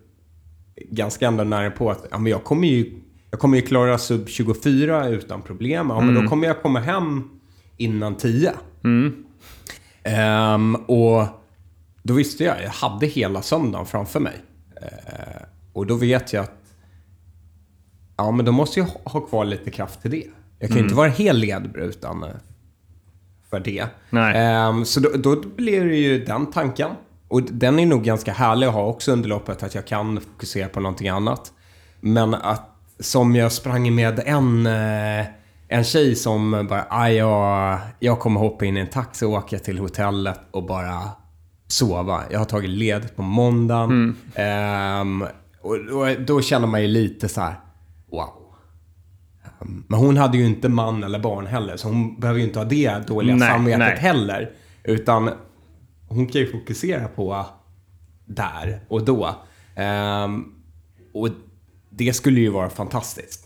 [0.76, 2.93] ganska ändå nära på att ja, men jag, kommer ju,
[3.32, 5.89] jag kommer ju klara sub 24 utan problem.
[5.89, 7.30] Ja, men då kommer jag komma hem
[7.78, 8.54] innan 10.
[10.03, 11.25] Ehm, och
[12.03, 14.41] då visste jag, jag hade hela söndagen framför mig.
[14.81, 16.51] Eh, och då vet jag att
[18.17, 20.23] ja, men då måste jag ha- kvar lite kraft till det.
[20.59, 22.29] Jag kan ju inte vara helt ledbruten eh,
[23.49, 23.85] för det.
[24.09, 24.33] Nej.
[24.37, 26.89] Ehm, så då, då blir det ju den tanken.
[27.27, 30.67] Och den är nog ganska härlig att ha också under loppet, att jag kan fokusera
[30.69, 31.51] på någonting annat.
[32.01, 35.25] Men att, som jag sprang med en, eh,
[35.67, 39.60] en tjej som bara, "Ah, jag, jag kommer hoppa in i en taxi och åka
[39.60, 41.02] till hotellet och bara
[41.67, 42.23] sova.
[42.32, 44.15] Jag har tagit led på måndagen.
[44.36, 45.21] Ehm,
[45.62, 47.56] och, och då känner man ju lite så här,
[48.12, 48.30] wow.
[49.62, 52.60] Ehm, Men hon hade ju inte man eller barn heller, så hon behöver ju inte
[52.60, 53.97] ha det dåliga Nej, samvetet nej.
[53.97, 54.52] heller.
[54.84, 55.30] Utan
[56.08, 57.45] hon kan ju fokusera på
[58.26, 59.36] där och då.
[59.76, 60.43] Ehm,
[61.13, 61.30] och
[61.89, 63.42] det skulle ju vara fantastiskt.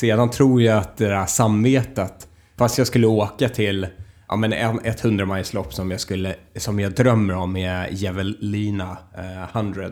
[0.00, 3.86] Sedan tror jag att det där samvetet, fast jag skulle åka till
[4.28, 8.96] ja, men en, ett 100 lopp som jag, skulle, som jag drömmer om är Javelina
[9.18, 9.90] eh, 100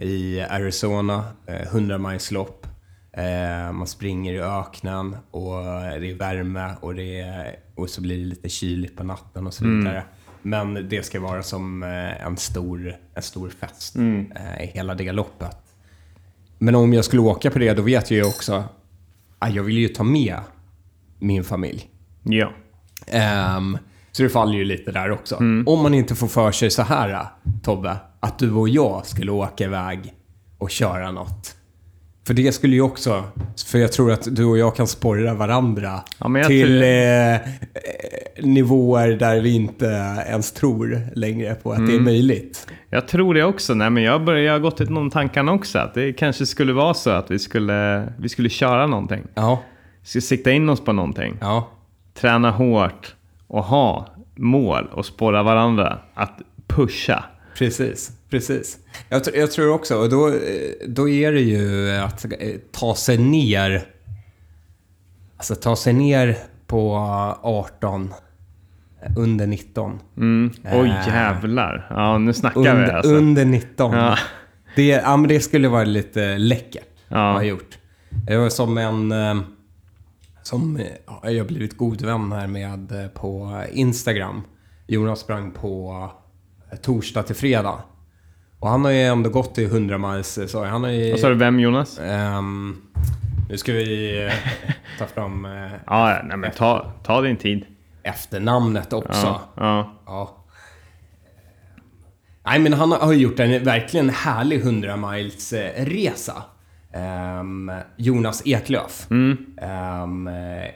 [0.00, 1.24] i Arizona.
[1.46, 2.66] Eh, 100 lopp.
[3.12, 5.62] Eh, man springer i öknen och
[6.00, 9.54] det är värme och, det är, och så blir det lite kyligt på natten och
[9.54, 10.02] så vidare.
[10.42, 15.12] Men det ska vara som eh, en stor, en stor fest eh, i hela det
[15.12, 15.56] loppet.
[16.58, 18.64] Men om jag skulle åka på det, då vet jag ju också
[19.48, 20.38] jag vill ju ta med
[21.18, 21.88] min familj.
[22.22, 22.52] Ja.
[23.06, 23.78] Ehm,
[24.12, 25.36] så det faller ju lite där också.
[25.66, 27.26] Om man inte får för sig så här,
[27.62, 30.14] Tobbe, att du och jag skulle åka iväg
[30.58, 31.53] och köra något.
[32.26, 33.24] För det skulle ju också,
[33.66, 37.38] för jag tror att du och jag kan sporra varandra Ja, jag till tror- eh,
[38.46, 39.86] nivåer där vi inte
[40.28, 42.66] ens tror längre på att det är möjligt.
[42.90, 43.74] Jag tror det också.
[43.74, 45.78] Nej, men jag, börjar, jag har gått till någon tankarna också.
[45.78, 49.22] Att det kanske skulle vara så att vi skulle, vi skulle köra någonting.
[49.34, 49.62] Ja,
[50.02, 51.36] Vi skulle sikta in oss på någonting.
[51.40, 51.70] ja.
[52.14, 53.14] Träna hårt
[53.46, 57.24] och ha mål och spåra varandra att pusha.
[57.58, 58.78] Precis, precis.
[59.08, 60.32] Jag, jag tror också, och då,
[60.86, 62.30] då är det ju att eh,
[62.72, 63.86] ta sig ner.
[65.36, 66.94] Alltså ta sig ner på
[67.42, 68.14] 18,
[69.02, 70.00] eh, under 19.
[70.16, 70.50] Mm.
[70.72, 71.08] Oj Äh.
[71.08, 71.86] jävlar.
[71.90, 73.12] Ja, nu snackar vi Under, alltså.
[73.14, 73.92] under 19.
[73.92, 74.18] Ja.
[74.76, 77.30] Det, ja, men det skulle vara lite läckert Ja.
[77.30, 77.78] att ha gjort.
[78.26, 79.14] Det var som en,
[80.42, 84.42] som ja, jag har blivit god vän här med på Instagram.
[84.86, 86.10] Jonas sprang på
[86.82, 87.78] torsdag till fredag.
[88.64, 91.10] Och han har ju ändå gått i 100 miles, eh, så han har ju...
[91.10, 91.98] Vad sa du, vem Jonas?
[91.98, 92.76] Ehm,
[93.48, 94.32] nu ska vi eh,
[94.98, 97.66] ta fram eh, Ja, nej men ta, ta din tid.
[98.02, 99.40] efternamnet också.
[99.56, 100.44] Ja, ja.
[102.46, 106.42] Nej, men han har gjort en verkligen härlig 100 miles resa.
[106.92, 109.06] Ehm, Jonas Eklöf.
[109.10, 110.70] Ehm, eh,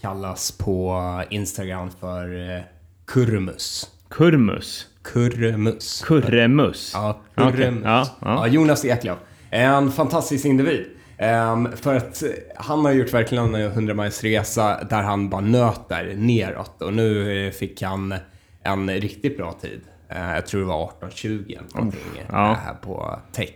[0.00, 2.62] kallas på Instagram för
[3.06, 3.90] Kurmus.
[4.08, 4.93] Kurmus.
[5.04, 6.02] Kurmus.
[6.06, 6.90] Kurremus.
[6.94, 7.82] Ja, Okej, Kurmus.
[7.84, 8.46] ja, Ja, ja.
[8.46, 9.18] Jonas Eklöf.
[9.50, 10.86] En fantastisk individ.
[11.18, 15.40] Ehm, för att eh, han har gjort verkligen en 100 miles resa där han bara
[15.40, 16.82] nöter neråt.
[16.82, 18.14] Och nu eh, fick han
[18.62, 19.80] en riktigt bra tid.
[20.08, 22.50] Eh, jag tror det var 18.20 eller någonting ja.
[22.52, 23.50] eh, här på Tech.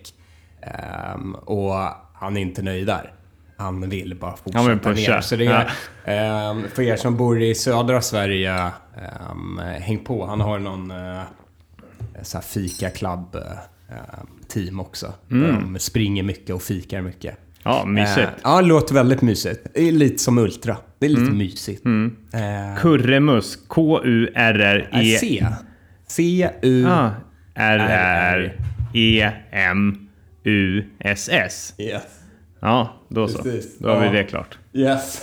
[0.63, 1.75] Ehm, och
[2.15, 3.13] han är inte nöjd där.
[3.57, 5.13] Han vill bara fortsätta Han vill pusha.
[5.15, 5.21] ner.
[5.21, 5.71] Så det är,
[6.05, 8.71] ehm, för er som bor i södra Sverige,
[9.81, 10.27] häng på.
[10.27, 11.21] Han har någon eh,
[12.23, 13.45] så här fika club eh,
[14.49, 15.13] team också.
[15.31, 15.73] Mm.
[15.73, 17.37] De springer mycket och fikar mycket.
[17.63, 18.19] Ja, mysigt.
[18.19, 19.67] Eh, ja, det låter väldigt mysigt.
[19.75, 20.77] Det är lite som Ultra.
[20.99, 21.39] Det är lite Mm.
[21.39, 21.87] mysigt.
[21.87, 23.57] Eh, Kurremus.
[23.69, 25.19] K-U-R-R-E...
[25.19, 25.47] C.
[26.07, 26.87] C-U...
[26.89, 27.11] Ah,
[30.39, 31.75] R-R-E-M-U-S-S.
[31.79, 32.03] Yes.
[32.61, 33.43] Ja, då så.
[33.43, 33.79] Precis.
[33.79, 34.11] Då har Ja.
[34.11, 34.59] vi det klart.
[34.73, 35.23] Yes.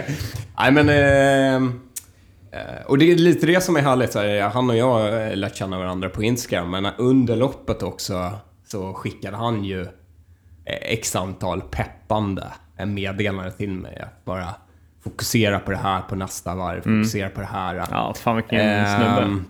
[0.58, 0.88] Nej men...
[0.88, 1.70] eh,
[2.86, 4.12] och det är lite det som är härligt.
[4.12, 6.70] Så här, han och jag har lärt känna varandra på Instagram.
[6.70, 8.32] Men under loppet också
[8.66, 9.86] så skickade han ju eh,
[10.80, 12.46] x antal peppande
[12.78, 13.98] eh, meddelanden till mig.
[13.98, 14.54] Att bara
[15.04, 16.80] fokusera på det här på nästa varv.
[16.80, 17.86] Fokusera på det här.
[17.90, 19.42] Ja, fan vilken Ehm, snubbe.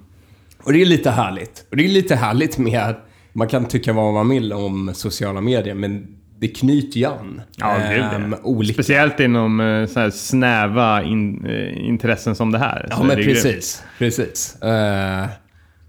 [0.62, 1.66] Och det är lite härligt.
[1.70, 2.94] Och det är lite härligt med...
[3.32, 7.40] Man kan tycka vad man vill om sociala medier, men det knyter ju an.
[7.56, 8.10] Ja, ja.
[8.42, 12.86] olika Speciellt inom eh, så här snäva in, eh, intressen som det här.
[12.90, 13.28] Ja, Så men grymt.
[13.28, 13.82] precis.
[13.98, 14.56] Precis.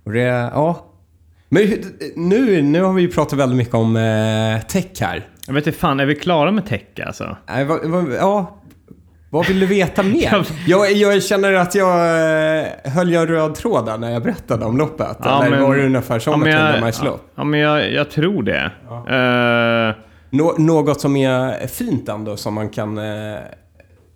[0.06, 0.86] Och det, ja.
[1.50, 1.68] Men
[2.16, 5.28] nu, nu har vi ju pratat väldigt mycket om uh, tech här.
[5.48, 7.38] Jag vet inte fan, är vi klara med tech alltså?
[7.68, 8.62] Vad, vad, ja,
[9.30, 10.10] vad vill du veta Ja.
[10.10, 10.48] mer?
[10.68, 14.78] jag, jag känner att jag uh, höll jag röd tråd där när jag berättade om
[14.78, 15.18] loppet.
[15.24, 17.92] Ja, Eller men- var det ungefär som men ett jag, 100 ja, ja, men jag,
[17.94, 18.72] jag tror det.
[18.90, 19.96] Eh,
[20.36, 23.38] Nå, något som är fint ändå som man kan eh,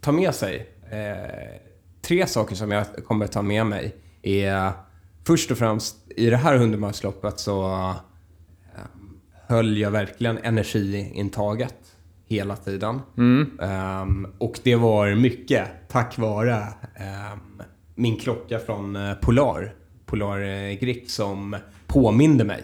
[0.02, 0.70] ta med sig.
[0.92, 1.62] Eh,
[2.02, 4.72] tre saker som jag kommer ta med mig är
[5.28, 6.94] först och främst i det här 100
[7.36, 7.66] så
[8.76, 8.82] eh,
[9.48, 11.76] höll jag verkligen energiintaget
[12.28, 13.00] hela tiden.
[13.62, 16.56] Ehm, och det var mycket tack vare
[16.96, 17.62] ehm,
[17.96, 19.74] min klocka från eh, Polar,
[20.06, 21.56] Polar eh, Grip, som
[21.88, 22.64] påminde mig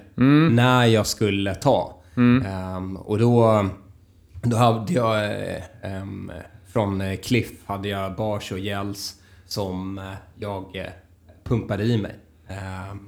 [0.51, 1.94] när jag skulle ta.
[2.17, 2.45] Mm.
[2.45, 3.65] Ehm, och då,
[4.41, 5.15] då hade jag
[6.01, 6.31] Um,
[6.73, 10.01] från Cliff hade jag bars och gels som
[10.35, 10.85] jag eh,
[11.43, 12.15] pumpade i mig.
[12.47, 12.99] Ehm,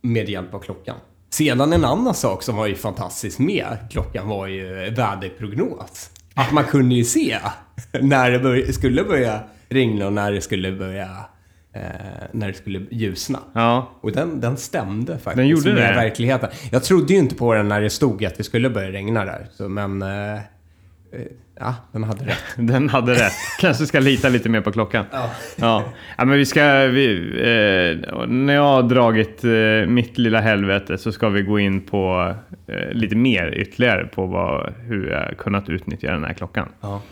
[0.00, 0.96] med hjälp av klockan.
[1.30, 6.10] Sedan en annan sak som var ju fantastiskt med klockan var ju väderprognos.
[6.34, 7.38] Att man kunde ju se
[8.00, 11.26] när det skulle börja regna och när det skulle börja
[11.74, 11.80] eh,
[12.32, 13.38] när det skulle ljusna.
[13.52, 13.90] ja.
[14.00, 15.96] Och den, den stämde faktiskt Den gjorde med det?
[15.96, 16.50] verkligheten.
[16.72, 19.46] Jag trodde ju inte på den när det stod att det skulle börja regna där.
[19.52, 20.40] Så, men eh, eh,
[21.60, 22.38] ja, den hade rätt.
[22.56, 23.32] Den hade rätt.
[23.60, 25.04] Kanske ska lita lite mer på klockan.
[25.12, 25.30] Ja.
[25.56, 25.84] Ja,
[26.18, 26.62] ja men vi ska...
[26.86, 31.80] Vi, eh, när jag har dragit eh, mitt lilla helvete så ska vi gå in
[31.80, 32.34] på
[32.66, 36.68] eh, lite mer ytterligare på vad, hur jag kunnat utnyttja den här klockan.
[36.80, 37.02] Ja.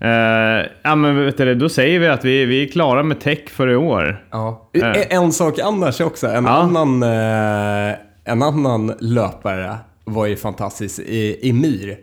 [0.00, 3.48] Eh, ja men vet du, då säger vi att vi, vi är klara med tech
[3.48, 4.24] för i år.
[4.30, 4.70] Ja.
[4.74, 5.16] Äh.
[5.16, 6.26] En- sak annars också.
[6.26, 6.50] En, Ja.
[6.50, 10.98] annan, eh, en annan löpare var ju fantastisk.
[10.98, 11.98] I, Emir.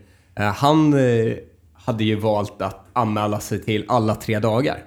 [0.55, 0.95] Han
[1.73, 4.77] hade ju valt att anmäla sig till alla tre dagar.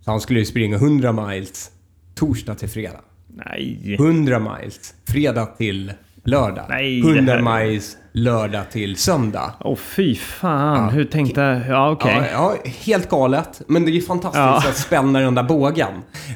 [0.00, 1.70] Så han skulle ju springa 100 miles
[2.14, 3.00] torsdag till fredag.
[3.28, 3.94] Nej.
[3.98, 5.92] 100 miles fredag till
[6.24, 6.64] lördag.
[6.68, 9.52] Nej, 100 det här- miles lördag till söndag.
[9.60, 11.62] Åh fy fan, hur tänkte...
[11.68, 12.30] Ja okej.
[12.32, 13.62] Ja, ja, helt galet.
[13.66, 14.56] Men det är ju fantastiskt Ja.
[14.68, 15.90] att spänna den där bågen.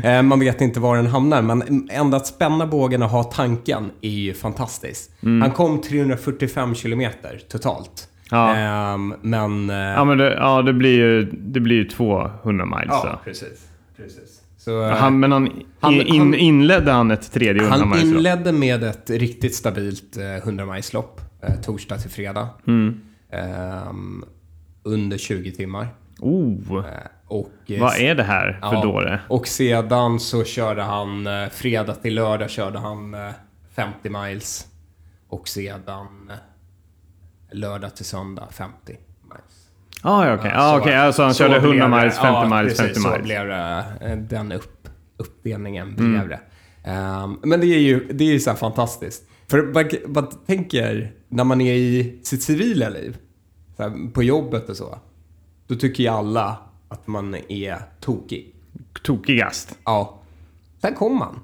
[0.04, 3.90] Eh, man vet inte var den hamnar, men ändå att spänna bågen och ha tanken
[4.00, 5.10] är ju fantastiskt.
[5.22, 5.42] Mm.
[5.42, 8.08] Han kom 345 kilometer totalt.
[8.30, 8.54] Ja.
[8.56, 9.70] Ehm, men...
[9.70, 13.24] eh, Ja men det, ja, det, blir ju, det blir ju 200 miles ja, så.
[13.24, 13.66] precis.
[13.96, 14.35] precis.
[14.66, 15.50] Så, eh, Han, men han,
[15.80, 20.24] Han- in, han- inledde han ett tredje 100 han inledde med ett riktigt stabilt eh,
[20.36, 21.20] 100 miles-lopp.
[21.42, 22.48] Eh, torsdag till fredag.
[22.66, 23.00] Mm.
[23.30, 24.24] Ehm,
[24.82, 25.88] under 20 timmar.
[26.20, 26.84] Oh, Eh,
[27.26, 29.20] och, eh, vad är det här för Ja, dåre?
[29.28, 33.30] Och sedan så körde han, eh, fredag till lördag körde han eh,
[33.74, 34.66] 50 miles.
[35.28, 36.36] Och sedan eh,
[37.58, 39.00] lördag till söndag 50 miles.
[40.06, 40.50] Ah, ja, okej.
[40.54, 40.94] Ja, Ah, så- okej.
[40.96, 43.22] Alltså han så körde blev 100 det- miles, 50 ja, miles, precis, 50 så miles.
[43.22, 46.28] blev det, eh, den upp, uppdelningen blev Mm.
[46.28, 46.40] det.
[46.84, 49.22] Ehm, men det är ju det är ju så här fantastiskt.
[49.48, 49.62] För
[50.08, 53.16] man tänker, när man är i sitt civila liv,
[53.76, 54.98] så här, på jobbet och så,
[55.66, 56.56] då tycker ju alla
[56.88, 58.54] att man är tokig.
[59.02, 59.78] Tokigast.
[59.84, 60.18] Ja.
[60.82, 61.40] Sen kommer man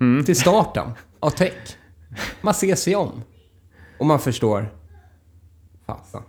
[0.00, 0.24] Mm.
[0.24, 1.52] till starten av tech.
[2.40, 3.22] Man ser sig om.
[3.98, 4.68] Och man förstår.
[5.86, 6.22] Fasen.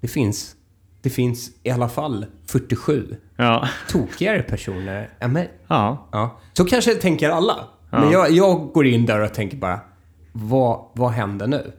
[0.00, 0.56] Det finns,
[1.04, 3.68] det finns i alla fall 47 Ja.
[3.88, 5.50] tokigare personer än mig.
[5.66, 6.08] Ja.
[6.12, 6.38] Ja.
[6.52, 7.68] Så kanske tänker alla.
[7.90, 9.80] Men jag, jag går in där och tänker bara,
[10.32, 11.72] vad, vad händer nu?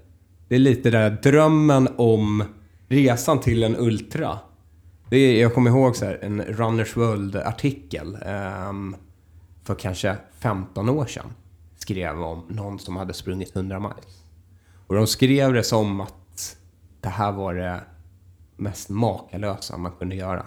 [0.48, 2.44] Det är lite där drömmen om
[2.88, 4.40] resan till en Ultra.
[5.10, 8.96] Det är, jag kommer ihåg så här, en Runners World-artikel ehm,
[9.64, 11.34] för kanske 15 år sedan.
[11.78, 14.24] Skrev om någon som hade sprungit 100 miles.
[14.88, 16.58] Och de skrev det som att
[17.02, 17.80] det här var det
[18.56, 20.46] mest makalösa man kunde göra.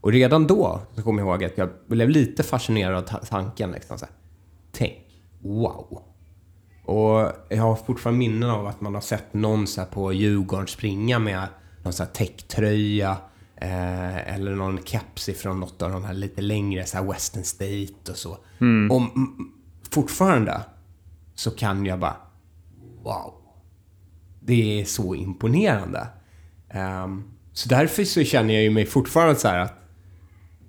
[0.00, 3.70] Och redan då så kommer jag ihåg att jag blev lite fascinerad av ta- tanken.
[3.70, 4.14] Liksom, så här,
[4.72, 4.98] Tänk,
[5.42, 6.02] wow.
[6.84, 11.18] Och jag har fortfarande minnen av att man har sett någon så på Djurgården springa
[11.18, 11.46] med
[11.82, 13.16] någon så här techtröja
[13.56, 18.10] eh, eller någon keps ifrån något av de här lite längre, så här Western State
[18.10, 18.30] och så.
[18.90, 19.52] Och mm,
[19.90, 20.60] fortfarande
[21.34, 22.16] så kan jag bara,
[23.02, 23.34] wow.
[24.40, 26.08] Det är så imponerande.
[26.68, 27.24] Ehm,
[27.56, 29.74] så därför så känner jag ju mig fortfarande så här att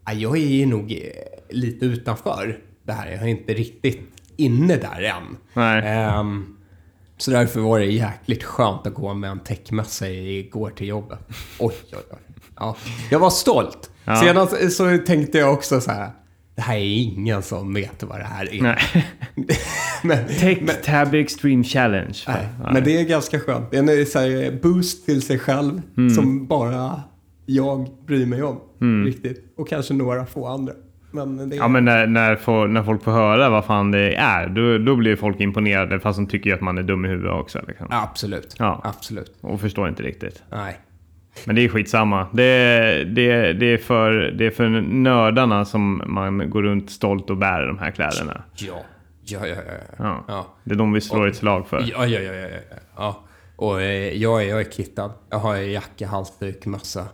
[0.05, 0.97] ja, jag är ju nog eh,
[1.49, 3.11] lite utanför det här.
[3.11, 4.01] Jag är inte riktigt
[4.35, 5.37] inne där än.
[5.53, 5.81] Nej.
[5.85, 6.57] Ehm,
[7.17, 11.19] så därför var det jäkligt skönt att gå med en täckmössa igår till jobbet.
[11.59, 12.17] Oj, oj, oj.
[12.55, 12.75] Ja,
[13.11, 13.89] jag var stolt.
[14.05, 14.15] Ja.
[14.15, 16.11] Sedan så tänkte jag också så här.
[16.57, 18.61] Det här är ingen som vet vad det här är.
[18.61, 18.77] Nej.
[20.03, 22.17] men, Tech Tab Extreme Challenge.
[22.27, 23.71] Nej, men det är ganska skönt.
[23.71, 26.09] Det är en så här, boost till sig själv Mm.
[26.09, 27.01] som bara
[27.45, 28.59] jag bryr mig om.
[29.05, 29.53] Riktigt.
[29.57, 30.73] Och kanske några få andra.
[31.11, 31.55] Men är...
[31.55, 34.95] Ja, men när, när, får, när folk får höra vad fan det är, då, då
[34.95, 37.59] blir folk imponerade fast de tycker att man är dum i huvudet också.
[37.67, 37.87] Liksom.
[37.89, 38.55] Absolut.
[38.59, 38.81] Ja.
[38.83, 39.37] Absolut.
[39.41, 40.43] Och förstår inte riktigt.
[40.51, 40.77] Nej.
[41.45, 42.27] Men det är skitsamma.
[42.33, 42.43] Det,
[43.03, 47.67] det, det, är för, det är för nördarna som man går runt stolt och bär
[47.67, 48.43] de här kläderna.
[48.55, 48.81] Ja.
[49.23, 49.73] Ja, ja, ja.
[49.97, 50.23] ja.
[50.27, 50.55] Ja.
[50.63, 51.77] Det är de vi slår ett slag för.
[51.79, 52.75] Ja, ja, ja, ja, ja.
[52.97, 53.23] ja.
[53.55, 55.11] Och eh, jag, är, jag är kittad.
[55.29, 57.05] Jag har jacka, halsduk, mössa.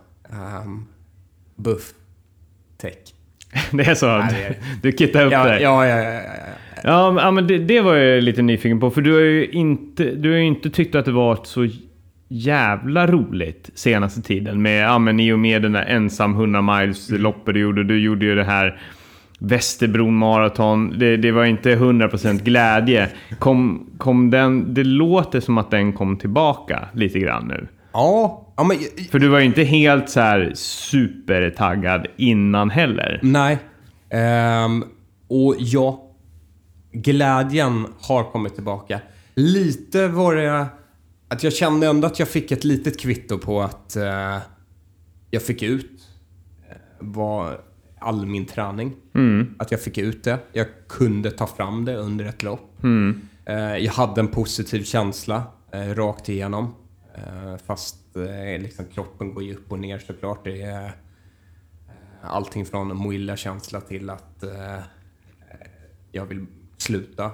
[0.64, 0.86] Um,
[1.56, 1.92] buff.
[2.78, 2.92] Tech.
[3.72, 4.06] Det är så?
[4.18, 5.62] Nej, det är- Du kittar upp Ja, dig?
[5.62, 6.32] ja, ja, ja, ja, ja.
[6.84, 8.90] Ja, men- ja men det, det var jag lite nyfiken på.
[8.90, 11.68] För du har ju inte, du har inte tyckt att det varit så
[12.28, 14.62] jävla roligt senaste tiden.
[14.62, 17.84] Med, ja, men I och med den där ensam 100 miles loppet du gjorde.
[17.84, 18.80] Du gjorde ju det här
[19.38, 20.98] Västerbron maraton.
[20.98, 23.08] Det, det var inte 100% glädje.
[23.38, 27.68] Kom, kom den, det låter som att den kom tillbaka lite grann nu.
[27.92, 28.76] Ja, ja men...
[29.10, 33.20] För du var ju inte helt så här supertaggad innan heller.
[33.22, 33.58] Nej.
[34.10, 34.84] Ehm,
[35.28, 36.10] och ja,
[36.92, 39.00] glädjen har kommit tillbaka.
[39.34, 40.66] Lite var det
[41.28, 44.38] att jag kände ändå att jag fick ett litet kvitto på att eh,
[45.30, 46.08] jag fick ut
[46.70, 47.56] eh, vad,
[47.98, 48.96] all min träning.
[49.58, 50.38] Att jag fick ut det.
[50.52, 52.84] Jag kunde ta fram det under ett lopp.
[53.46, 56.74] Eh, jag hade en positiv känsla eh, rakt igenom.
[57.14, 60.44] Eh, fast eh, liksom, kroppen går ju upp och ner såklart.
[60.44, 60.92] Det är,
[62.22, 64.44] allting från må illa-känsla till att
[66.12, 66.46] jag vill
[66.78, 67.30] sluta.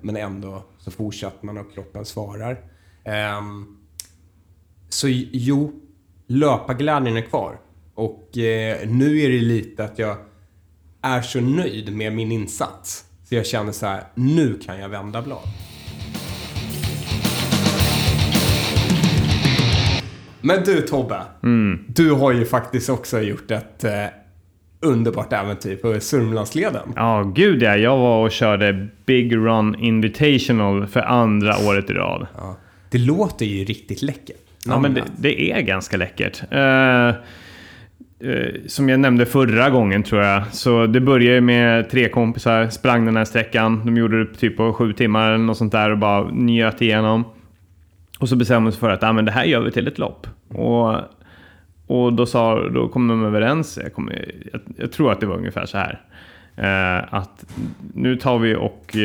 [0.00, 2.69] Men ändå så fortsätter man och kroppen svarar.
[3.04, 3.76] Ehm,
[4.88, 5.72] så jo,
[6.26, 7.58] löparglädjen är kvar.
[7.94, 10.16] Och eh, nu är det lite att jag
[11.02, 13.04] är så nöjd med min insats.
[13.24, 15.48] Så jag känner så här, nu kan jag vända blad.
[20.40, 21.22] Men du Tobbe,
[21.86, 24.06] du har ju faktiskt också gjort ett eh,
[24.80, 26.92] underbart äventyr på Sörmlandsleden.
[26.96, 27.76] Ja, gud ja.
[27.76, 32.26] Jag var och körde Big Run Invitational för andra året i rad.
[32.36, 32.56] Ja.
[32.90, 34.36] Det låter ju riktigt läckert.
[34.66, 36.42] Ja, men det, det är ganska läckert.
[36.52, 37.14] Uh,
[38.28, 40.54] uh, som jag nämnde förra gången tror jag.
[40.54, 43.82] Så det började med tre kompisar, sprang den här sträckan.
[43.84, 47.24] De gjorde det typ på sju timmar eller något sånt där och bara njöt igenom.
[48.18, 49.98] Och så bestämde de sig för att ah, men det här gör vi till ett
[49.98, 50.26] lopp.
[50.48, 50.96] Och,
[51.86, 55.36] och då, sa, då kom de överens, jag, kommer, jag, jag tror att det var
[55.36, 56.00] ungefär så här.
[56.58, 57.44] Uh, att
[57.94, 58.96] nu tar vi och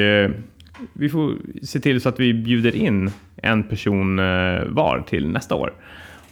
[0.93, 1.33] vi får
[1.63, 3.11] se till så att vi bjuder in
[3.45, 5.73] en person eh, var till nästa år.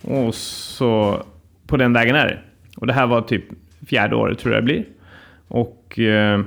[0.01, 1.23] Och så
[1.67, 2.39] på den vägen är det.
[2.77, 3.43] Och det här var typ
[3.87, 4.85] fjärde året tror jag det blir.
[5.47, 6.39] Och eh,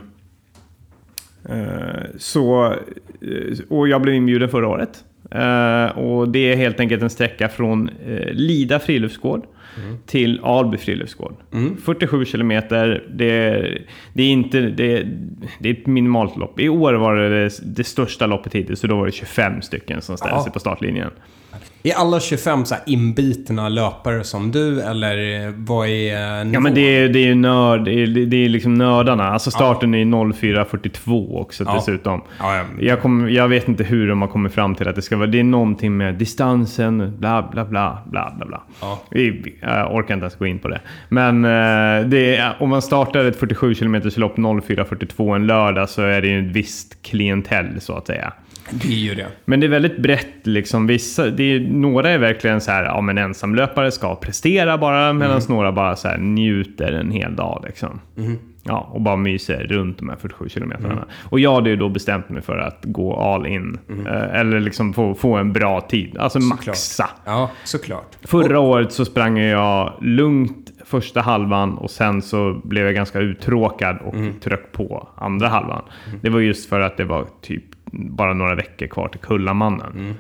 [1.49, 2.65] eh så,
[3.21, 5.05] eh, och jag blev inbjuden förra året.
[5.31, 9.47] Eh, och det är helt enkelt en sträcka från eh, Lida friluftsgård
[10.07, 11.35] till Alby friluftsgård.
[11.85, 14.61] 47 kilometer, det är, det är inte...
[14.61, 15.07] Det
[15.59, 16.61] det är ett minimalt lopp.
[16.61, 20.03] I år var det det, det största loppet hittills, så då var det 25 stycken
[20.03, 21.11] som ställde sig på startlinjen.
[21.87, 26.53] Är alla 25 så inbitna löpare som du eller vad är nivån?
[26.53, 29.29] Ja men det är, det är ju nörd, det är, det är liksom nördarna.
[29.29, 31.75] Alltså starten är 04.42 också Ja.
[31.75, 32.23] dessutom.
[32.39, 32.65] Ja, ja.
[32.81, 35.27] Jag, kom, jag vet inte hur de har kommit fram till att det ska vara...
[35.27, 38.63] Det är någonting med distansen, bla bla bla, bla bla bla.
[38.81, 38.99] Ja.
[39.61, 40.81] Jag orkar inte ens gå in på det.
[41.09, 46.03] Men eh, det är, om man startar ett 47 km lopp 04.42 en lördag så
[46.03, 48.33] är det ju ett visst klientell så att säga.
[48.71, 49.27] Det är ju det.
[49.45, 50.47] Men det är väldigt brett.
[50.47, 50.87] Liksom.
[50.87, 55.41] Vissa, det är, några är verkligen så här, ja men ensamlöpare ska prestera bara, medan
[55.49, 57.63] några bara så här, njuter en hel dag.
[57.67, 58.01] Liksom.
[58.69, 61.05] Ja, och bara myser runt de här 47 kilometrarna.
[61.25, 63.79] Och jag hade ju då bestämt mig för att gå all in.
[64.07, 66.17] Eh, eller liksom få, få en bra tid.
[66.19, 67.09] Alltså maxa.
[67.25, 68.17] Ja, såklart.
[68.23, 73.99] Förra året så sprang jag lugnt första halvan och sen så blev jag ganska uttråkad
[74.05, 75.83] och tröck på andra halvan.
[76.21, 80.15] Det var just för att det var typ bara några veckor kvar till Kullamannen.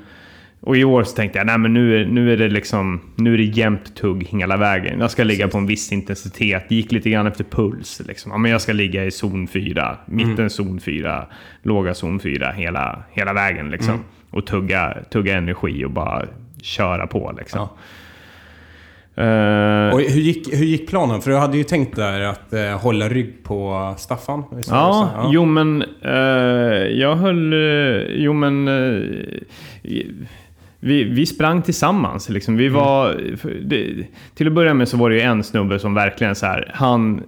[0.60, 3.34] Och i år så tänkte jag, nej men nu är, nu är det liksom, nu
[3.34, 5.00] är det jämnt tugg hela vägen.
[5.00, 6.70] Jag ska ligga på en viss intensitet.
[6.70, 8.02] Gick lite grann efter puls.
[8.06, 8.32] Liksom.
[8.32, 11.26] Ja, men jag ska ligga i zon 4, mitten zon 4,
[11.62, 13.70] låga zon 4 hela, hela vägen.
[13.70, 14.04] Liksom.
[14.30, 16.24] Och tugga, tugga energi och bara
[16.62, 17.34] köra på.
[17.38, 17.60] Liksom.
[17.60, 17.76] Ja.
[19.16, 21.20] Eh, Och hur gick, hur gick planen?
[21.20, 24.44] För du hade ju tänkt där att eh, hålla rygg på Staffan.
[24.68, 25.30] Ja, så?
[25.32, 26.12] jo men eh,
[27.00, 27.54] jag höll...
[28.08, 28.66] jo men...
[30.80, 32.28] vi, vi sprang tillsammans.
[32.28, 32.56] Liksom.
[32.56, 35.94] Vi var, för det, till att börja med så var det ju en snubbe som
[35.94, 37.22] verkligen så här, han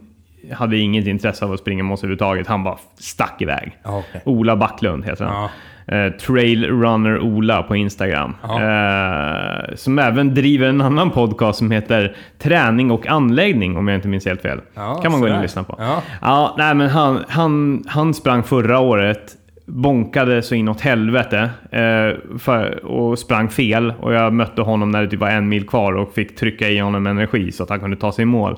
[0.53, 2.47] hade inget intresse av att springa med oss överhuvudtaget.
[2.47, 3.77] Han bara stack iväg.
[3.83, 4.23] Ja, okej.
[4.25, 5.43] Ola Backlund heter han.
[5.43, 5.51] Ja.
[5.93, 8.35] Eh, Trail Runner Ola på Instagram.
[8.43, 14.09] Eh, som även driver en annan podcast som heter Träning och anläggning om jag inte
[14.09, 14.61] minns helt fel.
[14.75, 15.75] Ja, kan man gå in och lyssna på.
[15.79, 16.03] Ja.
[16.23, 19.33] Ja, nej men han, han, han sprang förra året,
[19.69, 23.93] bonkade så inåt helvete eh, för, och sprang fel.
[24.01, 26.79] Och jag mötte honom när det typ var en mil kvar och fick trycka i
[26.79, 28.57] honom energi så att han kunde ta sig i mål.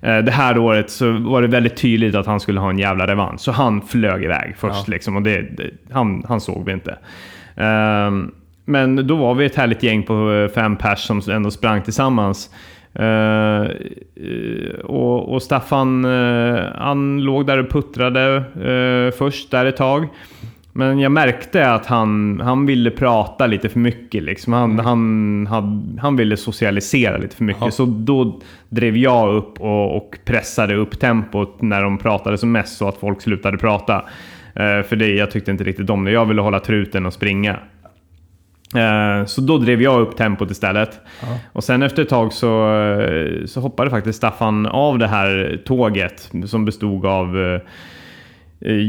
[0.00, 3.06] Eh, det här året så var det väldigt tydligt att han skulle ha en jävla
[3.06, 3.40] revansch.
[3.40, 4.92] Så han flög iväg först Ja.
[4.92, 6.98] liksom och det, det, han, han såg vi inte.
[7.56, 8.30] Ehm,
[8.64, 12.50] men då var vi ett härligt gäng på eh, fem pers som ändå sprang tillsammans.
[12.94, 19.76] Eh, eh, och, och Staffan, eh, han låg där och puttrade eh, först där ett
[19.76, 20.08] tag.
[20.80, 24.22] Men jag märkte att han, han ville prata lite för mycket.
[24.22, 24.52] Liksom.
[24.52, 27.62] Han, han, han, han ville socialisera lite för mycket.
[27.62, 27.70] Ja.
[27.70, 32.76] Så då drev jag upp och, och pressade upp tempot när de pratade som mest
[32.76, 33.94] så att folk slutade prata.
[34.54, 36.10] Eh, för det, jag tyckte inte riktigt om det.
[36.10, 37.56] Jag ville hålla truten och springa.
[38.76, 41.00] Eh, Så då drev jag upp tempot istället.
[41.52, 42.76] Och sen efter ett tag så,
[43.46, 47.60] så hoppade faktiskt Staffan av det här tåget som bestod av eh,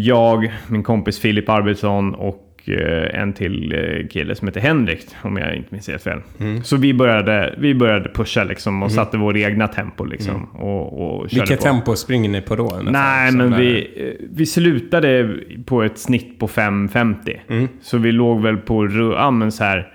[0.01, 5.37] jag, min kompis Filip Arvidsson och eh, en till eh, kille som heter Henrik, om
[5.37, 6.19] jag inte minns helt fel.
[6.63, 10.43] Så vi började, vi började pusha liksom och satte vår egna tempo liksom.
[10.45, 11.63] Och, och körde Vilket på.
[11.65, 12.63] tempo springer ni på då?
[12.63, 12.91] ungefär?
[12.91, 17.67] Nej, men där- vi, eh, vi slutade på ett snitt på 5.50.
[17.81, 19.93] Så vi låg väl på, ja men så här.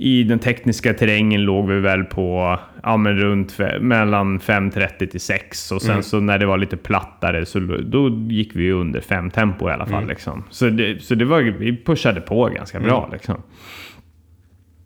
[0.00, 5.72] I den tekniska terrängen låg vi väl på ja, men runt mellan 5.30 till 6
[5.72, 9.68] och sen så när det var lite plattare så då gick vi under 5 tempo
[9.68, 10.08] i alla fall.
[10.08, 10.44] Liksom.
[10.50, 13.08] Så, det, så det var, vi pushade på ganska bra.
[13.12, 13.42] Liksom.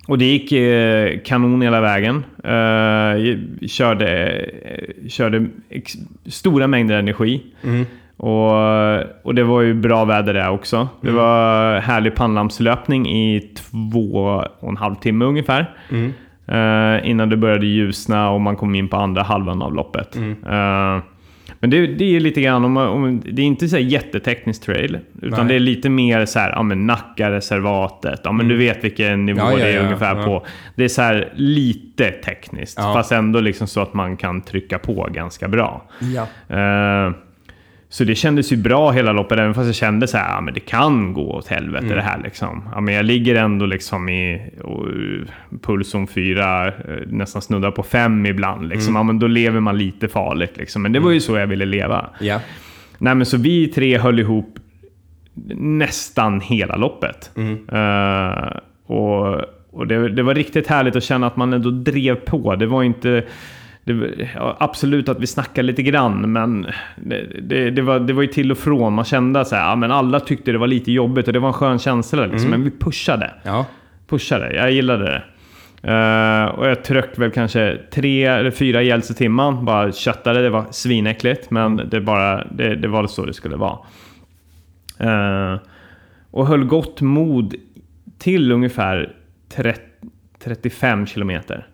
[0.06, 2.24] Och det gick eh, kanon hela vägen.
[2.44, 3.38] Eh,
[3.68, 4.28] körde
[4.62, 5.46] eh, körde
[6.26, 7.42] stora mängder energi.
[8.22, 10.88] Och, och det var ju bra väder där också.
[11.00, 15.74] Det var härlig pannlampslöpning i två och en halv timme ungefär.
[16.46, 20.16] Eh, innan det började ljusna och man kom in på andra halvan av loppet.
[20.16, 20.98] Eh,
[21.60, 24.98] men det, det är lite grann, om, om, det är inte så här jättetekniskt trail.
[25.22, 25.48] Utan Nej.
[25.48, 28.20] det är lite mer så här, ja men Nackareservatet.
[28.24, 29.58] Ja men du vet vilken nivå Mm.
[29.58, 30.24] Ja, det är ja, ungefär ja.
[30.24, 30.46] på.
[30.74, 32.78] Det är så här lite tekniskt.
[32.78, 35.82] Fast ändå liksom så att man kan trycka på ganska bra.
[36.14, 36.26] Ja.
[37.92, 40.54] Så det kändes ju bra hela loppet, även fast jag kände så här, ja, men
[40.54, 41.96] det kan gå åt helvete Mm.
[41.96, 42.20] det här.
[42.24, 42.68] Liksom.
[42.74, 44.86] Ja, men jag ligger ändå liksom i och,
[45.62, 46.72] pulszon 4, eh,
[47.06, 48.68] nästan snuddar på 5 ibland.
[48.68, 48.88] Liksom.
[48.88, 49.00] Mm.
[49.00, 50.56] Ja, men då lever man lite farligt.
[50.56, 50.82] Liksom.
[50.82, 52.10] Men det var ju så jag ville leva.
[52.20, 52.40] Ja.
[52.98, 54.58] Nej, men så vi tre höll ihop
[55.56, 57.30] nästan hela loppet.
[57.72, 59.40] Eh, och
[59.72, 62.56] och det, det var riktigt härligt att känna att man ändå drev på.
[62.56, 63.24] Det var inte...
[63.84, 66.66] Det, ja, absolut att vi snackade lite grann, men
[66.96, 68.92] det, det, det, var, det var ju till och från.
[68.92, 71.54] Man kände att ja, men alla tyckte det var lite jobbigt och det var en
[71.54, 72.26] skön känsla.
[72.26, 73.66] Liksom, Men vi pushade Ja.
[74.08, 74.54] pushade.
[74.54, 75.22] Jag gillade det.
[75.84, 79.64] Uh, och jag tryckte väl kanske tre eller fyra gälls i timmen.
[79.64, 80.42] Bara köttade.
[80.42, 83.78] Det var svinäckligt, men det, bara, det, det var så det skulle vara.
[85.02, 85.58] Uh,
[86.30, 87.54] och höll gott mod
[88.18, 89.12] till ungefär
[89.48, 89.80] 30,
[90.44, 91.66] 35 kilometer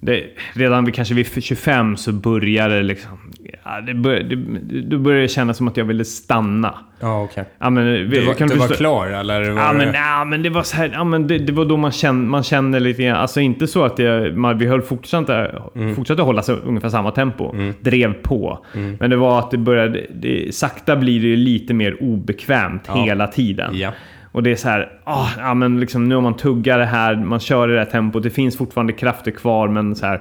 [0.00, 3.32] det, redan vid, kanske vid 25 så började det liksom...
[3.64, 4.36] Ja, det bör, det,
[4.80, 6.74] då började det kännas som att jag ville stanna.
[7.00, 7.42] Ja, okej.
[7.42, 7.44] Okay.
[7.58, 9.50] Ja, men, du var, kan du var klar eller?
[9.50, 11.76] Var ja, men, ja, men det var så här, ja, men det, det var då
[11.76, 15.60] man kände, man kände lite grann, alltså inte så att jag, man, vi höll fortsatte,
[15.74, 15.94] mm.
[15.94, 17.52] fortsatte hålla så, ungefär samma tempo.
[17.52, 17.74] Mm.
[17.80, 18.64] Drev på.
[18.74, 18.96] Mm.
[19.00, 23.04] Men det var att det började, det, sakta blir det lite mer obekvämt ja.
[23.04, 23.78] hela tiden.
[23.78, 23.92] Ja.
[24.36, 27.16] Och det är så här, oh, ja men liksom nu har man tuggat det här,
[27.16, 30.20] man kör i det här tempot, det finns fortfarande krafter kvar men så här,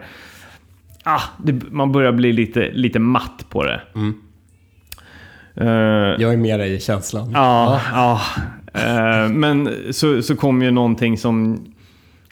[1.03, 3.82] ah, det, man börjar bli lite, lite matt på det.
[3.95, 4.13] Mm.
[5.61, 7.32] Uh, jag är med dig i känslan.
[7.34, 8.22] Ja, ja.
[8.76, 11.66] Uh, men så, så kom ju någonting som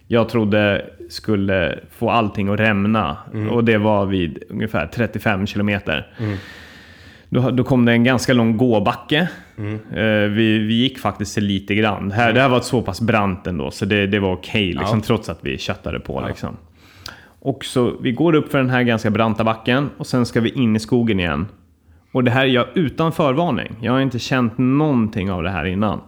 [0.07, 3.17] jag trodde skulle få allting att rämna.
[3.33, 3.49] Mm.
[3.49, 6.07] Och det var vid ungefär 35 kilometer.
[6.17, 6.37] Mm.
[7.33, 9.29] Då, då kom det en ganska lång gåbacke.
[9.57, 9.73] Mm.
[9.73, 12.11] Uh, vi, vi gick faktiskt lite grann.
[12.11, 12.35] Här, mm.
[12.35, 14.69] Det här var så pass brant ändå, så det, det var okej.
[14.69, 15.03] Okay, liksom, ja.
[15.05, 16.21] Trots att vi köttade på.
[16.21, 16.27] Ja.
[16.27, 16.57] Liksom.
[17.39, 20.49] Och så vi går upp för den här ganska branta backen och sen ska vi
[20.49, 21.47] in i skogen igen.
[22.11, 23.75] Och det här är jag utan förvarning.
[23.81, 26.01] Jag har inte känt någonting av det här innan.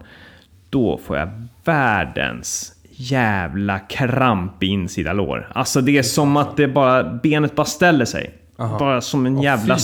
[0.70, 1.30] Då får jag
[1.64, 5.48] världens jävla kramp i insida lår.
[5.54, 8.34] Alltså det är som att det bara, benet bara ställer sig.
[8.58, 8.80] Aha.
[8.80, 9.80] Bara som en jävla oh,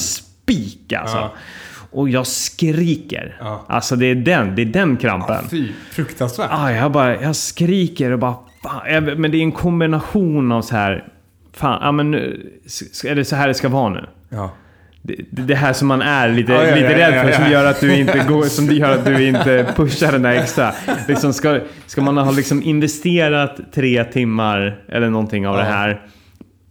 [0.52, 1.18] spik alltså.
[1.18, 1.34] Ja.
[1.92, 3.38] Och jag skriker.
[3.40, 3.66] Ja.
[3.68, 5.38] Alltså det är den, det är den krampen.
[5.42, 6.48] Ja, fy, fruktansvärt.
[6.52, 8.36] Ja, jag bara, jag skriker och bara...
[8.64, 9.04] Fan.
[9.06, 11.04] Men det är en kombination av så här...
[11.54, 14.06] Fan, ja men är det så här det ska vara nu?
[14.30, 14.52] Ja.
[15.02, 17.80] Det, det här som man är lite, ja, ja, lite rädd för, som gör att
[17.80, 20.74] du inte går, som gör att du inte pushar den där extra.
[21.08, 26.02] Liksom ska, ska man ha liksom investerat tre timmar eller någonting av det här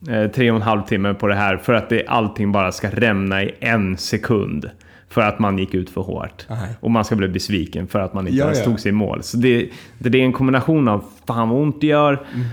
[0.07, 3.43] tre och en halv timme på det här för att det, allting bara ska rämna
[3.43, 4.71] i en sekund.
[5.09, 6.47] För att man gick ut för hårt.
[6.51, 6.67] Aha.
[6.81, 9.23] Och man ska bli besviken för att man inte ja, ens tog sig i mål.
[9.23, 12.47] Så det, det, är en kombination av fan vad ont det gör, mm.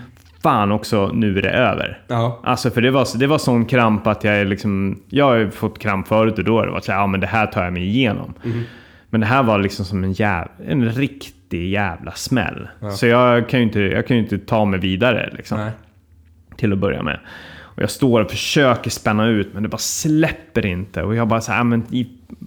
[0.44, 2.02] fan också nu är det över.
[2.08, 2.40] Ja.
[2.44, 5.00] Alltså för det var, det var sån kramp att jag liksom...
[5.10, 7.28] Jag har fått kramp förut och då har det varit så här, ja men det
[7.28, 8.34] här tar jag mig igenom.
[8.46, 8.64] Mm.
[9.10, 12.68] Men det här var liksom som en, jäv, en riktig jävla smäll.
[12.80, 12.92] Ja.
[12.92, 15.60] Så jag kan ju inte, jag kan inte ta mig vidare liksom.
[15.60, 15.72] Nej
[16.58, 17.20] till att börja med.
[17.62, 21.04] Och jag står och försöker spänna ut men det bara släpper inte.
[21.04, 21.86] Och jag bara så här, men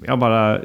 [0.06, 0.60] jag bara...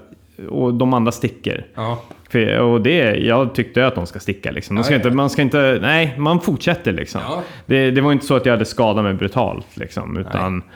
[0.49, 1.65] Och de andra sticker.
[1.75, 2.01] Ja.
[2.29, 4.75] För, och det, jag tyckte att de ska sticka liksom.
[4.75, 5.79] De ska ja, inte, man ska inte...
[5.81, 7.21] Nej, man fortsätter liksom.
[7.65, 10.17] Det, det, var inte så att jag hade skadat mig brutalt liksom.
[10.17, 10.57] Utan...
[10.57, 10.67] Nej.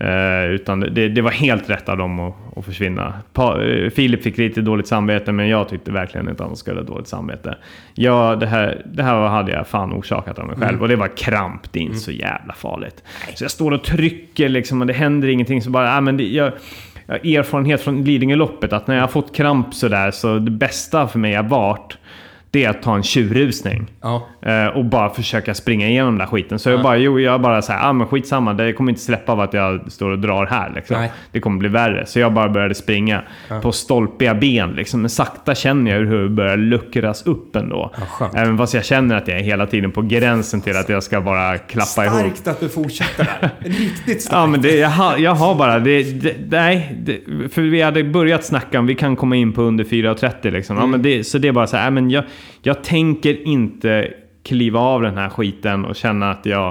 [0.00, 3.14] Eh, utan det, det, var helt rätt av dem att, att försvinna.
[3.32, 6.80] Pa, eh, Filip fick lite dåligt samvete, men jag tyckte verkligen inte att han skulle
[6.80, 7.56] ha dåligt samvete.
[7.94, 10.68] Ja, det här, det här hade jag fan orsakat av mig själv.
[10.68, 10.82] Mm.
[10.82, 12.00] Och det var kramp, det är inte mm.
[12.00, 13.02] så jävla farligt.
[13.34, 15.62] Så jag står och trycker liksom, och det händer ingenting.
[15.62, 16.52] Så bara, äh, men det, jag,
[17.06, 21.08] jag har erfarenhet från Lidingöloppet att när jag har fått kramp sådär, så det bästa
[21.08, 21.98] för mig har varit
[22.56, 23.86] det är att ta en tjurrusning.
[24.02, 24.26] Ja.
[24.42, 26.58] Eh, och bara försöka springa igenom den där skiten.
[26.58, 26.72] Så ja.
[26.72, 29.54] jag bara, jo, jag bara säger, ah, men skitsamma, det kommer inte släppa av att
[29.54, 30.72] jag står och drar här.
[30.74, 31.06] Liksom.
[31.32, 32.06] Det kommer bli värre.
[32.06, 33.60] Så jag bara började springa ja.
[33.60, 34.70] på stolpiga ben.
[34.70, 35.00] Liksom.
[35.00, 37.94] Men sakta känner jag hur det börjar luckras upp ändå.
[38.20, 41.02] Ja, Även fast jag känner att jag är hela tiden på gränsen till att jag
[41.02, 42.36] ska bara klappa starkt ihop.
[42.36, 43.50] Starkt att du fortsätter där.
[43.58, 44.32] Riktigt starkt.
[44.32, 45.78] Ja, men det, jag, har, jag har bara...
[45.78, 47.20] Det, det, nej, det,
[47.52, 50.76] för vi hade börjat snacka om vi kan komma in på under 4.30 liksom.
[50.76, 50.88] Mm.
[50.88, 52.24] Ja, men det, så det är bara så här, men jag,
[52.62, 56.68] jag tänker inte kliva av den här skiten och känna att jag,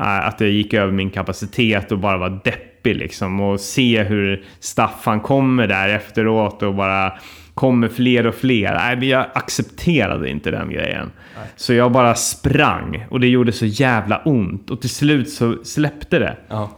[0.00, 3.40] äh, att jag gick över min kapacitet och bara var deppig liksom.
[3.40, 7.12] Och se hur Staffan kommer där efteråt och bara
[7.54, 8.74] kommer fler och fler.
[8.74, 11.10] Nej, jag accepterade inte den grejen.
[11.36, 11.46] Nej.
[11.56, 14.70] Så jag bara sprang och det gjorde så jävla ont.
[14.70, 16.36] Och till slut så släppte det.
[16.48, 16.70] Ja.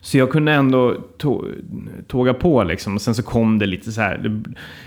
[0.00, 0.96] Så jag kunde ändå
[2.08, 2.94] tåga på liksom.
[2.94, 4.40] Och sen så kom det lite så här.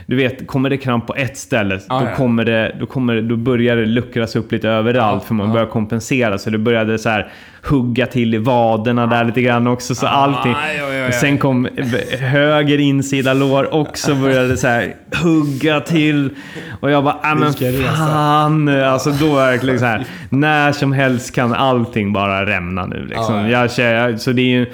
[0.05, 2.15] Du vet, kommer det kramp på ett ställe, ah, då, ja.
[2.15, 5.21] kommer det, då, kommer då börjar det luckras upp lite överallt.
[5.23, 5.53] Ja, för man ja.
[5.53, 6.38] börjar kompensera.
[6.38, 7.32] Så det började så här
[7.63, 9.95] hugga till i vaderna där lite grann också.
[9.95, 10.55] Så allting.
[11.07, 11.67] Och sen kom
[12.19, 16.30] höger insida lår också började så här hugga till.
[16.80, 17.53] Och jag bara, äh, men
[17.84, 18.67] fan.
[18.67, 20.05] Alltså då verkligen så här.
[20.30, 23.05] När som helst kan allting bara rämna nu.
[23.05, 23.49] Liksom.
[23.49, 23.71] Jag,
[24.21, 24.65] så det är ju...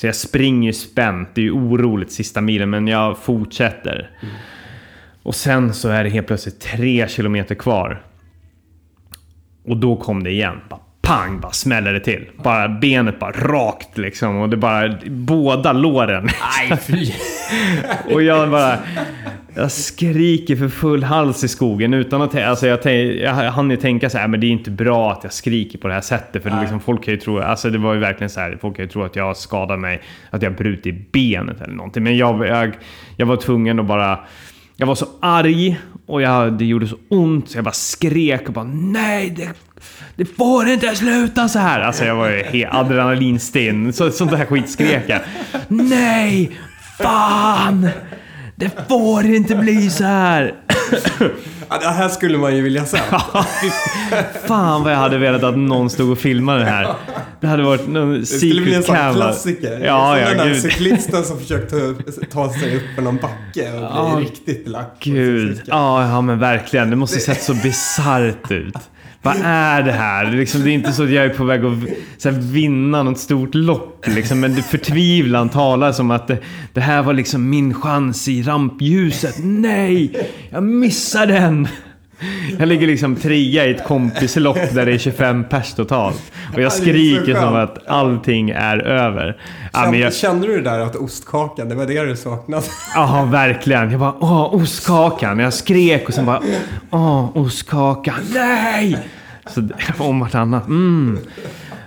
[0.00, 1.28] Så jag springer spänt.
[1.34, 4.10] Det är ju oroligt sista milen, men jag fortsätter.
[4.22, 4.34] Mm.
[5.22, 8.02] Och sen så är det helt plötsligt tre kilometer kvar.
[9.64, 10.60] Och då kom det igen.
[10.68, 12.30] Bara pang, bara smäller det till.
[12.42, 14.36] Bara benet bara rakt liksom.
[14.36, 14.98] Och det bara...
[15.06, 16.28] Båda låren.
[16.58, 17.12] Aj, fy.
[18.14, 18.78] och jag bara...
[19.54, 22.34] jag skriker för full hals i skogen utan att...
[22.34, 22.86] Alltså jag,
[23.16, 25.88] jag hann ju tänka så här, men det är inte bra att jag skriker på
[25.88, 26.42] det här sättet.
[26.42, 27.38] För liksom, folk kan ju tro...
[27.38, 30.02] Alltså det var ju verkligen så här, folk kan ju tro att jag skadar mig,
[30.30, 32.02] att jag brutit benet eller någonting.
[32.02, 32.78] Men jag, jag,
[33.16, 34.18] jag var tvungen att bara...
[34.76, 38.52] Jag var så arg och jag, det gjorde så ont så jag bara skrek och
[38.52, 39.48] bara nej, det,
[40.16, 41.80] det får inte sluta så här.
[41.80, 43.92] Alltså jag var ju helt adrenalinstinn.
[43.92, 45.20] Så, sånt där skit skrek jag.
[45.68, 46.50] Nej,
[46.98, 47.88] fan!
[48.60, 50.54] Det får inte bli så här.
[51.68, 52.98] Ja, det här skulle man ju vilja se.
[54.46, 56.94] Fan vad jag hade velat att någon stod och filmade det här.
[57.40, 59.80] Det hade varit någon Det skulle bli en sån klassiker.
[59.84, 60.62] Ja, ja, den där gud.
[60.62, 61.94] cyklisten som försökte
[62.32, 64.96] ta sig upp för någon backe och bli riktigt lack.
[65.00, 66.90] Gud, ja, ja men verkligen.
[66.90, 68.76] Det måste sett så bisarrt ut.
[69.22, 70.24] Vad är det här?
[70.24, 71.78] Det är, liksom, det är inte så att jag är på väg att
[72.18, 74.06] så här, vinna något stort lopp.
[74.06, 76.38] Liksom, men det förtvivlan talar som att det,
[76.72, 79.34] det här var liksom min chans i rampljuset.
[79.42, 80.28] Nej!
[80.50, 81.68] Jag missar den!
[82.58, 86.32] Jag ligger liksom trea i ett kompislopp där det är 25 pers totalt.
[86.54, 89.36] Och jag skriker som att allting är över.
[89.72, 92.62] Kände, men jag, kände du det där att ostkakan, det var det du saknade?
[92.94, 93.90] Ja, verkligen.
[93.90, 95.38] Jag bara åh, ostkakan.
[95.38, 96.40] Jag skrek och sen bara
[96.90, 98.14] åh, ostkakan.
[98.34, 98.98] Nej!
[99.46, 99.68] Så
[99.98, 100.66] om vartannat.
[100.68, 101.18] Mm.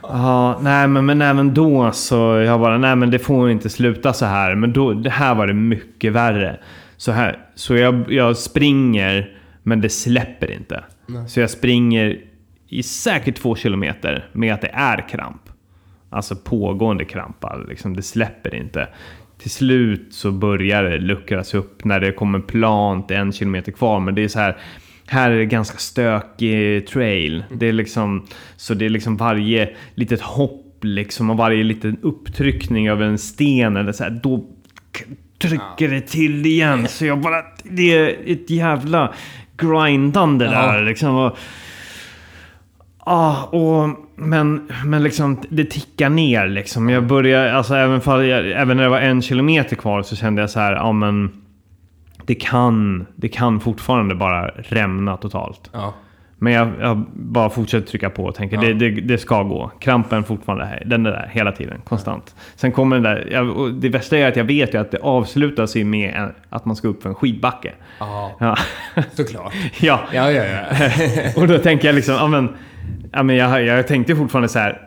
[0.04, 2.16] Ja, nej men, men även då så
[2.46, 4.56] jag bara, nej men det får inte sluta så här.
[4.56, 6.58] Men då, det här var det mycket värre.
[6.98, 9.30] Så, här, så jag, jag springer,
[9.64, 10.84] men det släpper inte.
[11.28, 12.22] Så jag springer
[12.68, 15.41] i säkert två kilometer med att det är kramp.
[16.09, 18.88] Alltså pågående krampar, liksom, det släpper inte.
[19.38, 23.99] Till slut så börjar det luckras upp när det kommer plant en kilometer kvar.
[23.99, 24.57] Men det är så här,
[25.07, 27.43] här är det ganska stökig trail.
[27.51, 32.89] Det är liksom, så det är liksom varje litet hopp liksom och varje liten upptryckning
[32.89, 34.45] över en sten eller så här, då
[35.39, 36.88] trycker det till igen.
[36.88, 39.14] Så jag bara, det är ett jävla
[39.58, 41.16] grindande där liksom.
[41.16, 41.38] Och,
[43.06, 46.89] Ja, och, men, men liksom det tickar ner liksom.
[46.89, 50.49] Jag börjar, alltså även, jag, även när det var en kilometer kvar så kände jag
[50.49, 51.32] så här, ja men
[52.26, 55.70] det kan, det kan fortfarande bara rämna totalt.
[55.74, 55.93] Ja.
[56.44, 58.62] Men jag, jag bara fortsätter trycka på och tänker Ja.
[58.62, 59.72] det, det, det ska gå.
[59.80, 62.36] Krampen fortfarande här, den är där hela tiden, konstant.
[62.56, 65.76] Sen kommer den där, jag, det värsta är att jag vet ju att det avslutas
[65.76, 67.72] ju med att man ska upp för en skidbacke.
[68.00, 68.56] Ja, Ja,
[69.14, 69.54] såklart.
[69.82, 70.00] ja.
[70.14, 70.60] Ja, ja, ja.
[71.41, 72.50] Och då tänker jag liksom, ja men,
[73.12, 74.82] ja, men jag, jag tänkte fortfarande så här.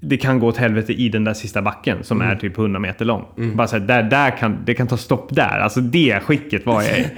[0.00, 3.04] Det kan gå åt helvete i den där sista backen som är typ 100 meter
[3.04, 3.24] lång.
[3.54, 5.58] Bara så här, där, där kan, det kan ta stopp där.
[5.58, 7.02] Alltså det skicket var jag i.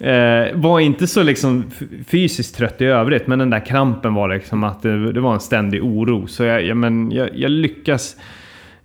[0.04, 1.70] eh, var inte så liksom
[2.06, 5.40] fysiskt trött i övrigt, men den där krampen var liksom att det, det var en
[5.40, 6.26] ständig oro.
[6.26, 8.16] Så jag, jag, men, jag, jag lyckas...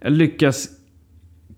[0.02, 0.68] Jag lyckas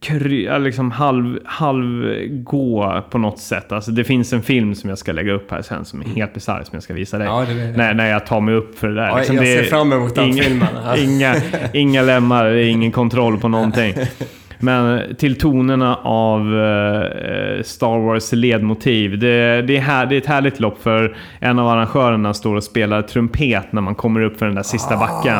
[0.01, 3.71] kry, liksom halv, halv gå på något sätt.
[3.71, 6.33] Alltså det finns en film som jag ska lägga upp här sen som är helt
[6.33, 7.27] bisarr som jag ska visa dig.
[7.27, 9.07] Ja, det är- när, när jag tar mig upp för det där.
[9.07, 10.67] Ja, Liksom jag det ser fram emot den inga, filmen.
[10.97, 11.35] Inga,
[11.73, 13.93] inga lemmar, det är ingen kontroll på någonting.
[14.59, 19.19] Men till tonerna av eh, Star Wars ledmotiv.
[19.19, 22.63] Det, det, är här, det är ett härligt lopp för en av arrangörerna står och
[22.63, 25.37] spelar trumpet när man kommer upp för den där sista backen.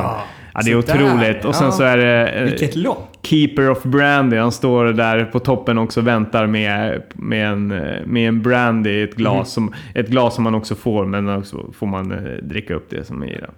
[0.54, 1.46] Ja, det är sådär, otroligt.
[1.46, 1.72] Och sen ja.
[1.72, 2.28] så är det...
[2.28, 3.08] eh, Vilket lopp.
[3.24, 7.68] Keeper of Brandy, han står där på toppen också och väntar med, med, en,
[8.06, 9.58] med en brandy i ett glas.
[9.58, 9.68] Mhm.
[9.68, 13.04] Som, ett glas som man också får, men också får man eh, dricka upp det
[13.08, 13.50] som är i det.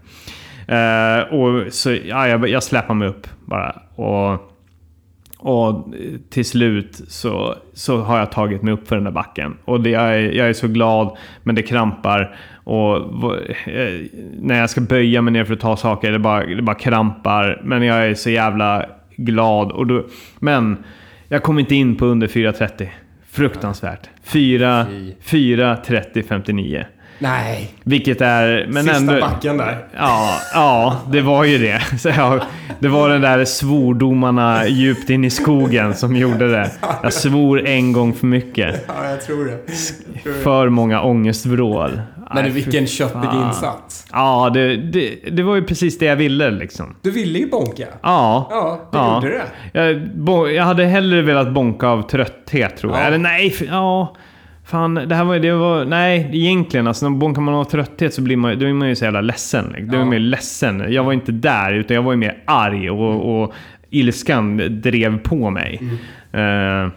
[0.75, 3.75] Eh, och så, ja, jag, jag släpar mig upp bara.
[3.95, 4.49] Och,
[5.37, 5.93] och
[6.29, 9.57] till slut så, så har jag tagit mig upp för den där backen.
[9.65, 12.35] Och det, jag, är, jag är så glad, men det krampar.
[12.63, 12.95] Och
[13.67, 14.01] eh,
[14.39, 17.61] när jag ska böja mig ner för att ta saker, det bara, det bara krampar.
[17.63, 18.85] Men jag är så jävla
[19.15, 19.71] glad.
[19.71, 20.05] Och då,
[20.39, 20.77] men
[21.27, 22.87] jag kom inte in på under 4.30.
[23.31, 24.09] Fruktansvärt.
[24.23, 24.85] 4,
[25.21, 25.55] Fy.
[25.55, 26.85] 4.30.59.
[27.23, 27.71] Nej.
[27.83, 28.67] Vilket är...
[28.69, 29.85] Men Sista ändå, backen där.
[29.97, 31.81] Ja, ja, det var ju det.
[31.99, 32.41] Så jag,
[32.79, 36.71] det var den där svordomarna djupt in i skogen som gjorde det.
[37.03, 38.85] Jag svor en gång för mycket.
[38.87, 39.51] Ja, jag tror det.
[39.51, 40.39] Jag tror det.
[40.43, 42.01] För många ångestvrål.
[42.33, 44.05] Men vilken köttig insats.
[44.11, 46.95] Ja, det, det, det var ju precis det jag ville liksom.
[47.01, 47.85] Du ville ju bonka.
[48.01, 48.47] Ja.
[48.51, 49.15] Ja, du Ja.
[49.15, 49.43] gjorde
[49.73, 50.01] det.
[50.31, 53.01] Jag, jag hade hellre velat bonka av trötthet tror jag.
[53.01, 53.05] Ja.
[53.05, 54.15] Eller nej, för, ja.
[54.65, 55.85] Fan, det här var, det var...
[55.85, 57.09] Nej, egentligen alltså.
[57.09, 59.65] När bonkar man av trötthet så blir man, då är man ju så jävla ledsen.
[59.65, 59.87] Liksom.
[59.87, 60.93] Då är man mer ledsen.
[60.93, 63.53] Jag var inte där, utan jag var ju mer arg och, och
[63.89, 65.81] ilskan drev på mig.
[66.31, 66.87] Eh,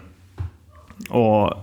[1.09, 1.53] och...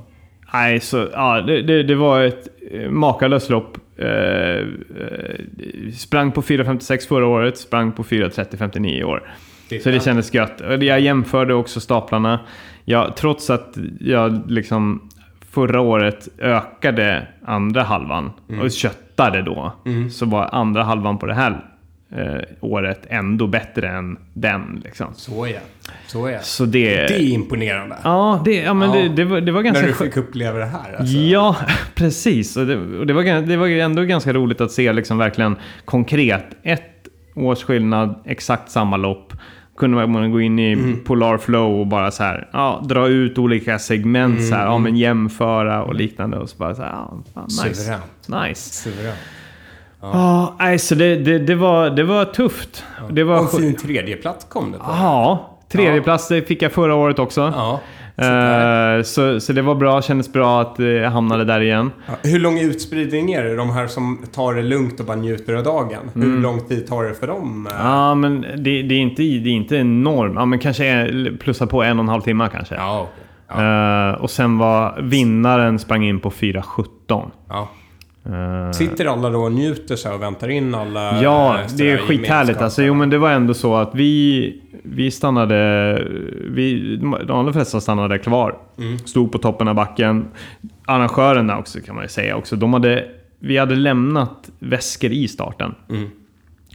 [0.53, 1.09] Nej, så...
[1.13, 3.79] Ja, det, det, det var ett eh, makalöst lopp.
[3.97, 4.67] Eh,
[5.95, 9.31] sprang på 4.56 förra året, sprang på 4.30.59 i år.
[9.83, 10.63] Så det kändes gött.
[10.81, 12.41] Jag jämförde också staplarna.
[12.85, 15.11] Jag, trots att jag liksom
[15.55, 18.31] förra året ökade andra halvan
[18.63, 19.73] och köttade då.
[20.11, 21.65] Så var andra halvan på det här
[22.17, 24.81] eh, året ändå bättre än den.
[24.85, 25.07] Liksom.
[25.15, 25.59] Så ja.
[26.07, 26.39] Så ja.
[26.43, 26.95] Så det...
[26.95, 27.97] Det är imponerande.
[28.05, 28.95] Ja, det, ja, men Ja.
[29.03, 30.15] Det, det, var, det var När ganska du skönt.
[30.15, 31.17] fick uppleva det här alltså.
[31.17, 31.57] Ja,
[31.95, 32.57] precis.
[32.57, 36.47] Och det, och det, var, det var ändå ganska roligt att se liksom verkligen konkret.
[36.63, 36.83] Ett
[37.35, 39.33] års skillnad, exakt samma lopp.
[39.77, 41.05] Kunde man gå in i Mm.
[41.05, 44.79] Polar Flow och bara så här, ja, dra ut olika segment så Mm, här, ja,
[44.79, 46.39] men jämföra och liknande.
[46.39, 47.75] Och så bara så här, ja, fan, nice.
[47.75, 48.49] Suveränt.
[48.49, 48.73] Nice.
[48.75, 49.19] Suveränt.
[50.01, 52.85] Ja, nej, så det, det, det, var, det var tufft.
[53.11, 53.37] Det var...
[53.39, 54.85] Och en fin tredjeplats kom det på.
[54.89, 57.41] Ja, tredje plats det fick jag förra året också.
[57.41, 57.81] Ja.
[58.17, 61.91] Eh, så, så det var bra, kändes bra att eh, jag hamnade där igen.
[62.23, 63.57] Hur lång utspridning är det?
[63.57, 66.11] De här som tar det lugnt och bara njuter av dagen.
[66.15, 66.31] Mm.
[66.33, 67.69] Hur lång tid tar det för dem?
[67.71, 67.77] eh?
[67.79, 70.35] Ja, men det, det, är inte, det är inte enormt.
[70.35, 72.75] Ja, men kanske är- plussa på en och en halv timme kanske.
[72.75, 73.01] Ja,
[73.49, 73.65] okej.
[73.65, 74.17] Ja.
[74.17, 77.31] Och sen var vinnaren sprang in på 4.17.
[77.49, 77.69] ja.
[78.27, 81.23] Eh, Sitter alla då och njuter sig och väntar in alla?
[81.23, 82.63] ja, eh, det är skithärligt.
[82.63, 86.09] Alltså, jo, men det var ändå så att vi, vi stannade...
[86.51, 88.59] Vi, de allra flesta stannade kvar.
[88.79, 88.99] Mm.
[88.99, 90.29] Stod på toppen av backen.
[90.87, 92.57] Arrangörerna också kan man ju säga också.
[92.57, 93.09] De hade,
[93.39, 95.75] vi hade lämnat väskor i starten.
[95.91, 96.09] Mm.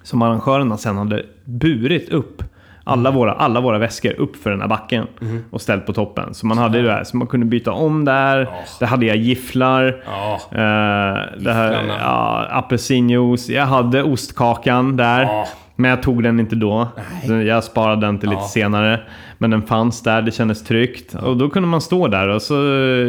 [0.03, 2.43] Som arrangörerna sen hade burit upp
[2.83, 5.43] alla våra, alla våra väskor upp för den här backen Mm.
[5.51, 6.33] och ställt på toppen.
[6.33, 8.49] Så man hade det där, så man kunde byta om där.
[8.79, 10.03] Där hade jag gifflar.
[10.05, 10.33] Ja.
[10.51, 13.49] Eh, det här, ja, apelsinjuice.
[13.49, 15.21] Jag hade ostkakan där.
[15.21, 15.45] Ja.
[15.79, 16.87] Men jag tog den inte då.
[17.27, 17.45] Nej.
[17.47, 18.47] Jag sparade den till lite Ja.
[18.47, 18.99] senare.
[19.37, 21.13] Men den fanns där, det kändes tryggt.
[21.15, 22.53] Och då kunde man stå där och så...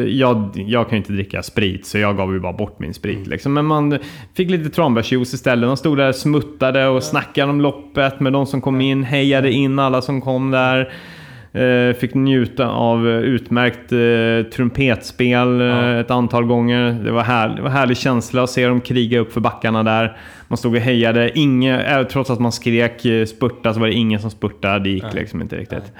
[0.08, 3.16] Jag, jag kan ju inte dricka sprit, så jag gav ju bara bort min sprit.
[3.16, 3.30] Mm.
[3.30, 3.52] Liksom.
[3.52, 3.98] Men man
[4.34, 5.68] fick lite tranbärsjuice istället.
[5.68, 9.02] De stod där smuttade och snackade om loppet med de som kom in.
[9.04, 10.92] Hejade in alla som kom där.
[11.52, 16.00] Eh, fick njuta av eh, utmärkt eh, trumpetspel eh, Ja.
[16.00, 16.92] ett antal gånger.
[17.04, 20.16] Det var, här, det var härlig känsla att se dem kriga upp för backarna där.
[20.48, 21.38] Man stod och hejade.
[21.38, 24.78] Inge, trots att man skrek spurta så var det ingen som spurtade.
[24.84, 25.14] Det gick Nej.
[25.14, 25.92] liksom inte riktigt.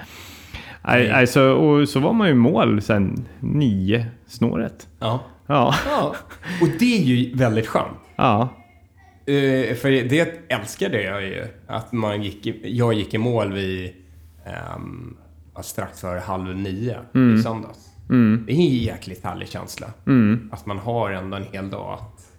[0.87, 1.09] Nej.
[1.11, 4.87] Nej, så, och så var man ju i mål sen nio snåret.
[4.99, 5.19] Ja.
[5.47, 5.75] Ja.
[5.89, 6.15] ja.
[6.61, 7.97] Och det är ju väldigt skönt.
[8.15, 8.49] ja.
[9.25, 11.43] Eh, för det älskade jag ju.
[11.67, 13.89] Att man gick i, jag gick i mål vid
[14.45, 14.81] ja,
[15.61, 16.99] strax före halv nio
[17.37, 17.89] i söndags.
[18.45, 19.87] Det är en jäkligt härlig känsla.
[20.51, 22.31] Att man har ändå en hel dag att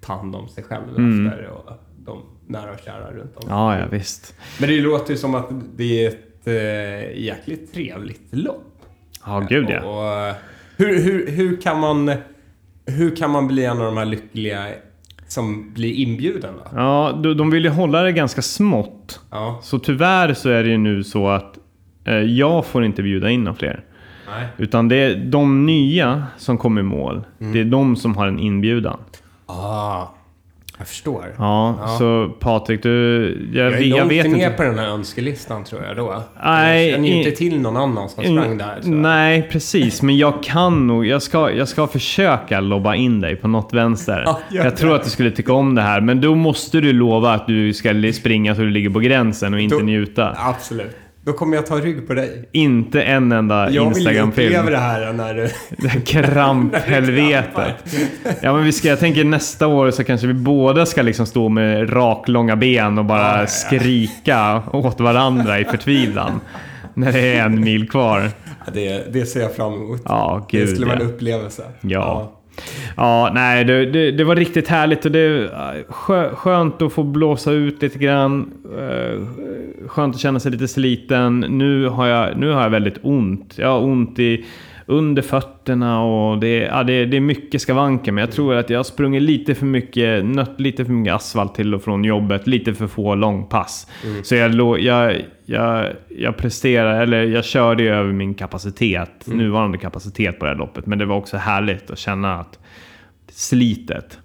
[0.00, 1.72] ta hand om sig själv efter och
[2.04, 3.44] de nära och kära runt om.
[3.48, 4.34] Ja, ja, visst.
[4.60, 8.82] Men det låter ju som att det är ett eh, jäkligt trevligt lopp.
[9.26, 9.82] Ja, gud ja.
[9.82, 10.34] Och, eh,
[10.76, 12.12] hur, hur, hur, kan man,
[12.86, 14.66] hur kan man bli en av de här lyckliga
[15.28, 16.78] som blir inbjuden då?
[16.78, 19.20] Ja, de, vill ju hålla det ganska smått.
[19.30, 19.60] Ja.
[19.62, 21.57] Så tyvärr så är det ju nu så att
[22.26, 23.80] jag får inte bjuda in några fler.
[24.30, 24.46] Nej.
[24.56, 27.24] Utan det är de nya som kommer i mål.
[27.38, 28.98] Det är de som har en inbjudan.
[29.46, 30.06] Ah,
[30.78, 31.24] jag förstår.
[31.38, 31.96] Ja, Ja.
[31.98, 33.26] så Patrik, du...
[33.52, 34.50] Jag, Jag är jag vet inte.
[34.56, 36.22] på den här önskelistan tror jag då.
[36.44, 38.78] Nej, jag känner ju inte till någon annan som sprang där.
[38.82, 38.88] Så.
[38.90, 40.02] Nej, precis.
[40.02, 41.06] Men jag kan nog...
[41.06, 44.22] Jag ska, jag ska försöka lobba in dig på något vänster.
[44.26, 44.70] Ja, jag det.
[44.70, 46.00] tror att du skulle tycka om det här.
[46.00, 49.60] Men då måste du lova att du ska springa så du ligger på gränsen och
[49.60, 50.34] inte Då- njuta.
[50.38, 50.96] Absolut.
[51.28, 52.48] Då kommer jag ta rygg på dig.
[52.52, 54.46] Inte en enda Jag vill Instagram-film.
[54.48, 55.48] uppleva det här när du...
[55.76, 57.74] Det här Kramphelvetet.
[58.42, 61.48] Ja men vi ska, jag tänker nästa år så kanske vi båda ska liksom stå
[61.48, 66.40] med raklånga ben och bara Ja, ja, skrika åt varandra i förtvivlan.
[66.94, 68.30] När det är en mil kvar.
[68.66, 70.02] Ja, det, det ser jag fram emot.
[70.04, 71.62] Ja, det gud skulle vara en upplevelse.
[71.80, 72.37] Ja.
[72.96, 77.02] Ja, nej, det, det, det var riktigt härligt och det äh, är skönt att få
[77.02, 78.50] blåsa ut lite grann.
[78.78, 79.26] Äh,
[79.88, 81.40] skönt att känna sig lite sliten.
[81.40, 83.54] Nu har jag, nu har jag väldigt ont.
[83.56, 84.44] Jag har ont i
[84.90, 88.12] under fötterna och det, ja, det, det är mycket skavanker.
[88.12, 91.54] Men jag tror att jag har sprungit lite för mycket, nött lite för mycket asfalt
[91.54, 92.46] till och från jobbet.
[92.46, 93.86] Lite för få långpass.
[94.22, 100.44] Så jag, jag, jag, jag presterar, eller jag körde över min kapacitet, nuvarande kapacitet på
[100.44, 100.86] det här loppet.
[100.86, 102.58] Men det var också härligt att känna att
[103.32, 104.18] slitet.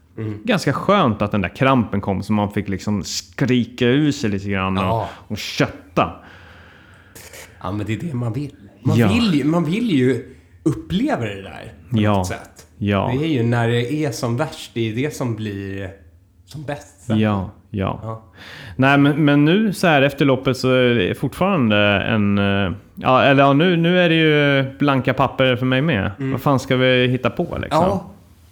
[0.44, 4.50] Ganska skönt att den där krampen kom så man fick liksom skrika ur sig lite
[4.50, 5.10] grann och, Ja.
[5.28, 6.12] och kötta.
[7.64, 8.52] Ja, men det är det man vill.
[8.82, 9.08] Man, Ja.
[9.08, 10.33] vill, ju, man vill ju
[10.64, 12.14] uppleva det där på Ja.
[12.18, 12.68] något sätt.
[12.78, 13.12] Ja.
[13.20, 15.90] Det är ju när det är som värst, det är det som blir
[16.46, 17.04] som bäst.
[17.08, 17.16] Ja,
[17.70, 18.00] ja.
[18.04, 18.24] Ja.
[18.76, 22.38] Nej, men, men nu så här efter loppet så är det fortfarande en...
[22.38, 26.12] eh, Ja, eller ja, nu, nu är det ju blanka papper för mig med.
[26.18, 27.84] Vad fan ska vi hitta på liksom?
[27.84, 28.10] ja.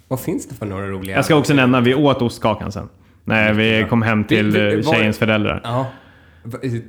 [0.08, 1.16] Vad finns det för några roliga...
[1.16, 2.90] Jag ska också nämna, vi åt ostkakan sen.
[3.24, 5.62] När vi kom hem till Vi- vi- eh, var- tjejens föräldrar.
[5.64, 5.86] Ja.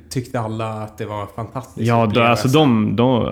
[0.09, 1.87] Tyckte alla att det var fantastiskt?
[1.87, 3.31] Ja, då, alltså de, de...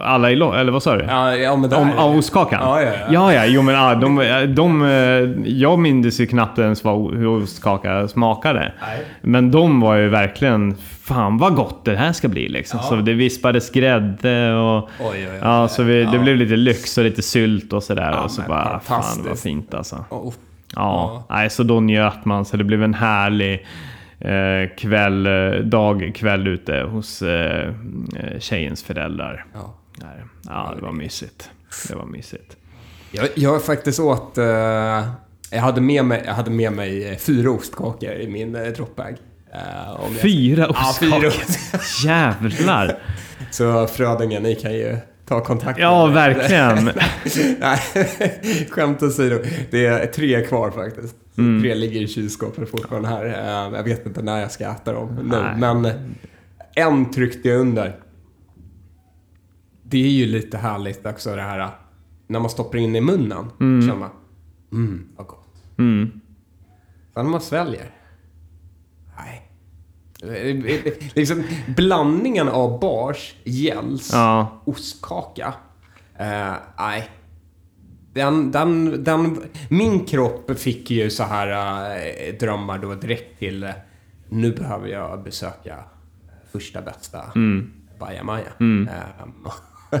[0.00, 1.04] Alla i Eller vad sa du?
[1.04, 1.72] Ja, ja men.
[1.72, 2.60] Om ostkakan?
[2.62, 3.06] Ja, ja, ja.
[3.10, 4.16] ja, ja jo, men ja, de,
[4.54, 8.72] de, eh, Jag minns ju knappt ens vad, hur ostkaka smakade.
[8.80, 9.04] Nej.
[9.20, 10.76] Men de var ju verkligen...
[11.02, 12.80] Fan vad gott det här ska bli liksom.
[12.82, 12.88] Ja.
[12.88, 14.76] Så det vispades grädde och...
[14.78, 15.38] Oj, oj, oj.
[15.42, 18.10] Ja, så vi, det blev lite lyx och lite sylt och sådär.
[18.12, 20.04] Ja, och så men bara, fan vad fint alltså.
[20.10, 20.32] Oh,
[20.74, 22.44] Ja, Nej, så då njöt man.
[22.44, 23.60] Så det blev en härlig eh,
[24.78, 29.46] kväll, eh, dag, kväll ute hos eh, eh, tjejens föräldrar.
[29.54, 29.74] ja.
[30.00, 30.24] Där.
[30.48, 31.50] Ja, det var mysigt.
[31.88, 32.56] Det var mysigt.
[33.10, 34.38] Jag, jag faktiskt åt...
[34.38, 34.44] eh,
[35.50, 38.54] jag, hade med mig, jag hade med mig eh, fyra ostkakor i min.
[38.56, 38.62] Eh,
[40.00, 41.32] om jag- Fyra Ja, fyra ostkakor!
[42.06, 42.98] Jävlar!
[43.50, 44.96] Så Frödingen, ni kan ju
[45.28, 46.34] ta kontakt Ja, med mig.
[46.34, 46.84] verkligen.
[47.60, 47.78] Nej,
[48.70, 49.38] skämt åsido.
[49.70, 51.16] Det är tre kvar faktiskt.
[51.38, 51.62] Mm.
[51.62, 53.24] Tre ligger i kylskåpet fortfarande här.
[53.24, 55.54] Eh, Jag vet inte när jag ska äta dem nu.
[55.56, 55.88] Men
[56.74, 58.00] en tryckte jag under.
[59.82, 61.70] Det är ju lite härligt också det här
[62.26, 63.50] när man stoppar in i munnen.
[63.58, 64.10] Känner man,
[64.72, 65.62] mm, vad gott.
[65.78, 66.10] Mm.
[67.14, 67.90] Sen när man sväljer.
[69.16, 69.42] Nej.
[71.14, 71.42] Liksom
[71.76, 74.62] blandningen av bars, gels, Ja.
[74.64, 75.54] ostkaka.
[76.18, 77.10] Eh, nej.
[78.16, 79.36] Den, den, den,
[79.68, 81.48] min kropp fick ju så här
[81.96, 83.68] eh, drömmar då direkt till
[84.28, 85.76] nu behöver jag besöka
[86.52, 87.70] första bästa Mm.
[88.00, 88.44] bajamaja.
[88.60, 89.98] Eh,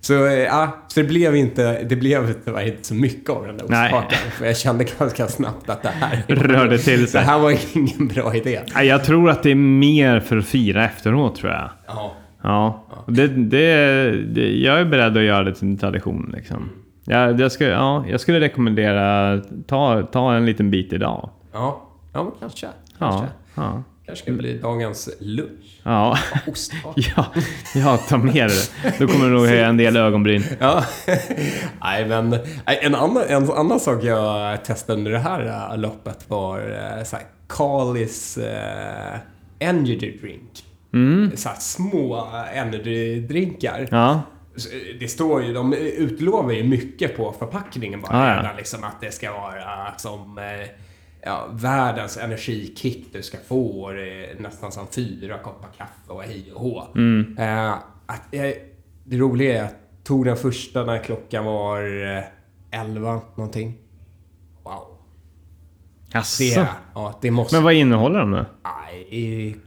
[0.00, 3.56] så, eh, ja, så det blev inte, det blev tyvärr inte så mycket av den
[3.56, 4.30] där ostkakan.
[4.38, 7.22] För jag kände ganska snabbt att det här, Rörde till det sig.
[7.22, 8.60] här var ingen bra idé.
[8.82, 11.70] Jag tror att det är mer för att fira efteråt, tror jag.
[11.86, 12.14] Ja.
[12.42, 16.32] Ja, det, det, det, jag är beredd att göra det till en tradition.
[16.36, 16.70] Liksom.
[17.04, 21.30] Jag, jag, ska, ja, jag skulle rekommendera ta, ta en liten bit idag.
[21.52, 21.82] Ja,
[22.12, 22.66] ja kanske.
[22.66, 23.26] Ja, Kanske.
[23.54, 25.80] ja, kanske ska bli dagens lunch.
[25.82, 26.18] ja.
[26.96, 27.26] Ja,
[27.74, 28.70] ja, ta med det.
[28.98, 30.44] Då kommer du nog höja en del ögonbryn.
[30.60, 30.84] Ja.
[31.82, 36.58] Nej, men en annan, en annan sak jag testade under det här äh, loppet var
[36.58, 39.18] äh, så här, Kalis äh,
[39.58, 40.50] Energy Drink.
[41.38, 43.88] Så här, små energydrinkar.
[43.90, 44.18] Ja, eh,
[45.00, 48.16] Det står ju, de utlovar ju mycket på förpackningen bara.
[48.16, 48.50] Ah, ja.
[48.56, 50.68] Liksom att det ska vara som eh,
[51.22, 53.90] ja, världens energikit du ska få.
[53.92, 56.82] Det är nästan som fyra koppar kaffe och hej och hå.
[56.94, 57.36] Mm.
[57.38, 57.72] Eh,
[58.06, 58.54] att, jag,
[59.04, 61.82] det roliga är att jag tog den första när klockan var
[62.16, 63.74] eh, 11 någonting.
[64.62, 64.98] Wow.
[66.12, 66.42] Jaså.
[66.42, 67.56] Det, ja, det måste...
[67.56, 68.44] Men vad innehåller de då?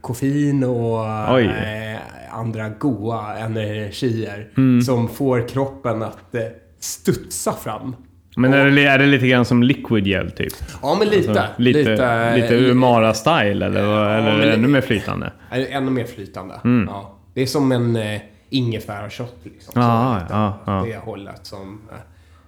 [0.00, 1.44] Koffein och Oj.
[1.44, 2.00] eh,
[2.38, 4.82] andra goa energier Mm.
[4.82, 6.40] som får kroppen att eh,
[6.80, 7.96] studsa fram.
[8.36, 10.52] Men är det, är det lite grann som liquid gel typ?
[10.82, 11.30] Ja, men lite.
[11.30, 15.32] Alltså, lite, lite, lite, Umara-style eller, vad- eller det li- ännu mer flytande?
[15.52, 16.54] eh, Ännu mer flytande.
[16.64, 16.86] Mm.
[16.88, 17.18] Ja.
[17.34, 18.20] Det är som en eh,
[18.50, 19.36] ingefärshot.
[19.42, 20.84] Liksom, så Ja, lite ja, ja.
[20.86, 21.80] Det hållet som...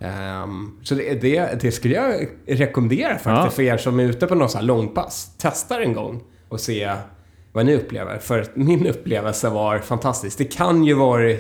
[0.01, 0.09] eh,
[0.43, 3.51] ehm, så det, det, det skulle jag rekommendera faktiskt Ja.
[3.51, 5.37] för er som är ute på någon sån här långpass.
[5.39, 6.93] Testa en gång och se
[7.53, 8.19] vad ni upplever.
[8.19, 10.39] För min upplevelse var fantastisk.
[10.39, 11.37] Det kan ju vara eh,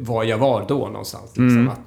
[0.00, 1.24] var jag var då någonstans.
[1.36, 1.68] Liksom, Mm.
[1.68, 1.80] att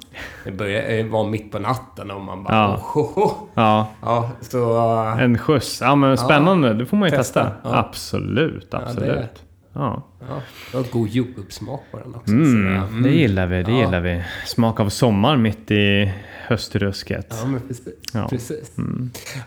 [0.44, 2.54] det började, eh, var mitt på natten och man bara...
[2.54, 2.82] Ja.
[2.94, 3.32] Oh, oh, oh.
[3.54, 4.76] Ja, Ja, så...
[5.16, 5.80] eh, en skjuts.
[5.80, 7.44] Ja men spännande, det får man ju Testa.
[7.44, 7.56] testa.
[7.68, 7.76] Ja.
[7.78, 9.42] Absolut, absolut.
[9.72, 12.32] Ja, Ja, det var god jordgubbssmak på den också.
[12.32, 13.78] Mm, så, det gillar vi, det Ja.
[13.78, 14.22] gillar vi.
[14.46, 16.12] Smak av sommar mitt i
[16.46, 17.34] höstrusket.
[17.42, 17.88] Ja, men precis.
[18.12, 18.18] Ja.
[18.18, 18.28] Mm.
[18.30, 18.72] precis.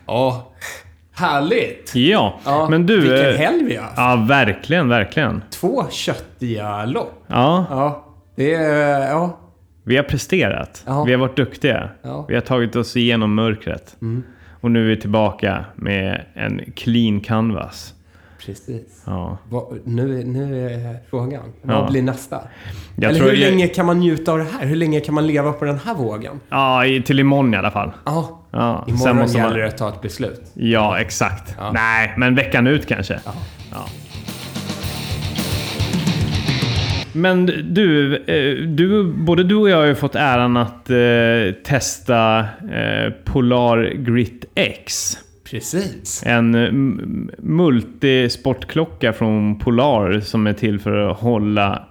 [0.06, 0.52] Ja,
[1.22, 1.96] härligt!
[1.96, 3.02] Ja, Ja, men du...
[3.02, 3.98] Vilken eh, helg vi har haft.
[3.98, 5.44] Ja, verkligen, verkligen.
[5.50, 7.24] Två köttiga lopp.
[7.28, 8.06] Ja, Ja,
[8.36, 9.00] det är...
[9.10, 9.38] Ja.
[9.84, 10.84] vi har presterat.
[10.86, 11.04] Ja.
[11.04, 11.90] Vi har varit duktiga.
[12.02, 12.14] Ja.
[12.14, 12.26] Mm.
[12.28, 13.96] Vi har tagit oss igenom mörkret.
[14.62, 17.94] Och nu är vi tillbaka med en clean canvas.
[18.46, 19.04] Precis.
[19.06, 19.38] Ja.
[19.50, 21.44] Vad- nu, nu är frågan.
[21.62, 21.82] Ja.
[21.82, 22.42] Vad blir nästa?
[22.96, 24.66] Jag Eller hur jag- länge kan man njuta av det här?
[24.66, 26.40] Hur länge kan man leva på den här vågen?
[26.50, 27.92] Ja, till imorgon i alla fall.
[28.06, 30.42] Ja, Ja, sen imorgon måste man- gäller det att ta ett beslut.
[30.54, 31.56] Ja, exakt.
[31.60, 31.72] Ja.
[31.72, 33.20] Nej, men veckan ut kanske.
[33.26, 33.34] Ja.
[33.72, 33.86] Ja.
[37.14, 40.98] Men du, eh, du, både du och jag har ju fått äran att eh,
[41.66, 45.18] testa eh, Polar Grit X.
[45.52, 46.24] Precis.
[46.26, 51.84] En mm, multisportklocka från Polar som är till för att hålla,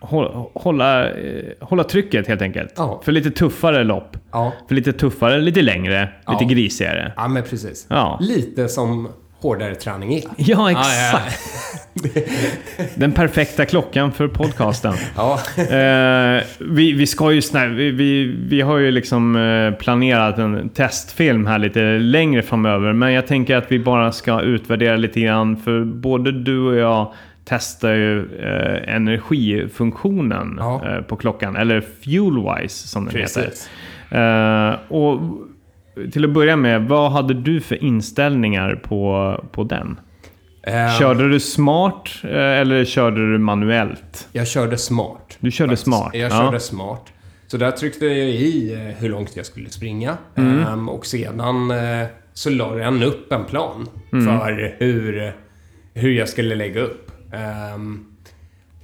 [0.00, 2.72] hålla, hålla, eh, hålla trycket helt enkelt.
[2.76, 3.00] Ja.
[3.04, 4.16] För lite tuffare lopp.
[4.32, 4.52] Ja.
[4.68, 6.32] För lite tuffare, lite längre, Ja.
[6.32, 7.12] lite grisigare.
[7.16, 7.86] Ja, men precis.
[7.90, 8.18] Ja.
[8.22, 9.08] Lite som
[9.40, 10.22] hårdare träning är.
[10.36, 11.38] Ja, exakt.
[12.94, 14.94] Den perfekta klockan för podcasten.
[15.16, 20.38] Ja, Eh, vi, vi ska ju snä, vi, vi, vi har ju liksom eh, planerat
[20.38, 22.92] en testfilm här lite längre framöver.
[22.92, 25.56] Men jag tänker att vi bara ska utvärdera lite grann.
[25.56, 27.12] För både du och jag
[27.44, 30.82] testar ju eh, energifunktionen Ja.
[30.88, 31.56] eh, på klockan.
[31.56, 33.68] Eller Fuelwise som den Precis.
[34.10, 34.68] heter.
[34.70, 35.20] Eh, och
[36.12, 40.00] till att börja med, vad hade du för inställningar på, på den?
[40.62, 44.28] eh, Körde du smart eh, eller körde du manuellt?
[44.32, 45.36] jag körde smart.
[45.40, 45.84] Du körde faktiskt.
[45.84, 46.44] smart, Jag ja.
[46.44, 47.06] körde smart.
[47.46, 50.16] Så där tryckte jag i eh, hur långt jag skulle springa.
[50.36, 50.58] Mm.
[50.66, 54.24] Ehm, och sedan eh, så la den upp en plan Mm.
[54.26, 55.32] för hur,
[55.94, 57.10] hur jag skulle lägga upp.
[57.32, 58.04] Ehm,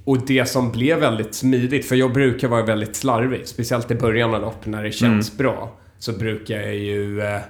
[0.03, 4.33] och det som blev väldigt smidigt, för jag brukar vara väldigt slarvig, speciellt i början
[4.35, 5.37] av lopp när det känns Mm.
[5.37, 7.41] bra, så brukar jag ju eh,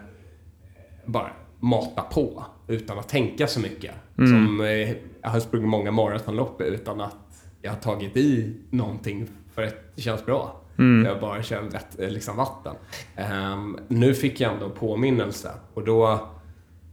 [1.05, 3.91] bara mata på utan att tänka så mycket.
[4.17, 4.29] Mm.
[4.29, 9.63] Som, eh, jag har sprungit många maratonlopp utan att jag har tagit i någonting för
[9.63, 10.61] att det känns bra.
[10.77, 11.05] Mm.
[11.05, 12.75] Jag bara kör vett, eh, liksom vatten.
[13.15, 16.29] Ehm, nu fick jag ändå påminnelse och då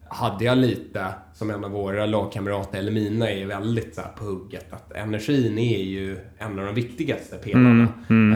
[0.08, 4.72] hade jag lite, som en av våra lagkamrater, eller mina, är väldigt så på hugget
[4.72, 7.88] att energin är ju en av de viktigaste pelarna.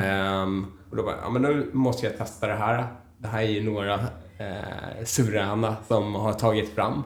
[0.05, 2.87] Ehm, och då bara, ja men nu måste jag testa det här.
[3.19, 3.95] Det här är ju några
[4.39, 7.03] eh, suveräna som har tagit fram.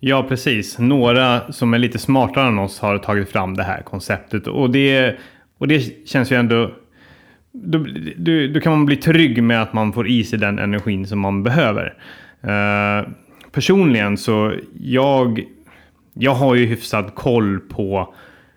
[0.00, 0.78] Ja, precis.
[0.78, 4.46] Några som är lite smartare än oss har tagit fram det här konceptet.
[4.46, 5.16] Och det,
[5.58, 6.70] och det känns ju ändå...
[7.52, 7.78] Då,
[8.16, 11.20] då, då kan man bli trygg med att man får i sig den energin som
[11.20, 11.94] man behöver.
[12.40, 13.08] Eh,
[13.52, 15.44] personligen så jag,
[16.12, 18.14] jag har ju hyfsad koll på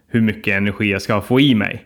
[0.08, 1.86] hur mycket energi jag ska få i mig.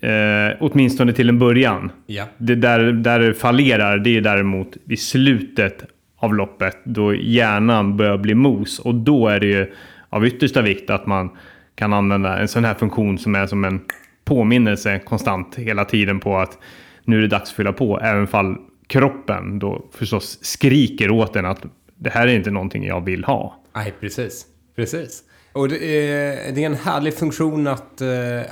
[0.00, 1.92] Eh, åtminstone till en början.
[2.06, 2.24] Ja.
[2.38, 5.84] Det där, där det fallerar, det är däremot i slutet
[6.16, 8.78] av loppet då hjärnan börjar bli mos.
[8.78, 9.72] Och då är det ju
[10.08, 11.30] av yttersta vikt att man
[11.74, 13.80] kan använda en sån här funktion som är som en
[14.24, 16.58] påminnelse konstant hela tiden på att
[17.04, 18.00] nu är det dags att fylla på.
[18.00, 18.56] Även fall
[18.86, 21.62] kroppen då förstås skriker åt en att
[21.96, 23.62] det här är inte någonting jag vill ha.
[23.74, 24.46] Nej, precis.
[24.76, 25.22] Precis.
[25.52, 28.08] Och det är, det är en härlig funktion att eh,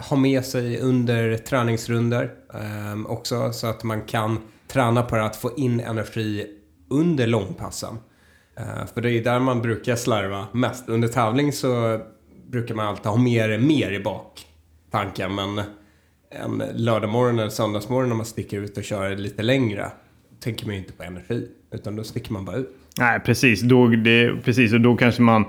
[0.08, 3.52] ha med sig under träningsrunder eh, också.
[3.52, 4.38] Så att man kan
[4.68, 6.46] träna på att få in energi
[6.90, 7.98] under långpassen.
[8.58, 10.88] Eh, för det är där man brukar slarva mest.
[10.88, 12.00] Under tävling så
[12.46, 15.34] brukar man alltid ha mer, mer i baktanken.
[15.34, 15.62] Men
[16.30, 19.90] en lördagmorgon eller söndagsmorgon när man sticker ut och kör lite längre
[20.40, 21.48] tänker man ju inte på energi.
[21.72, 22.76] Utan då sticker man bara ut.
[22.98, 23.60] Nej, precis.
[23.60, 24.72] Då, det, precis.
[24.72, 25.44] Och då kanske man...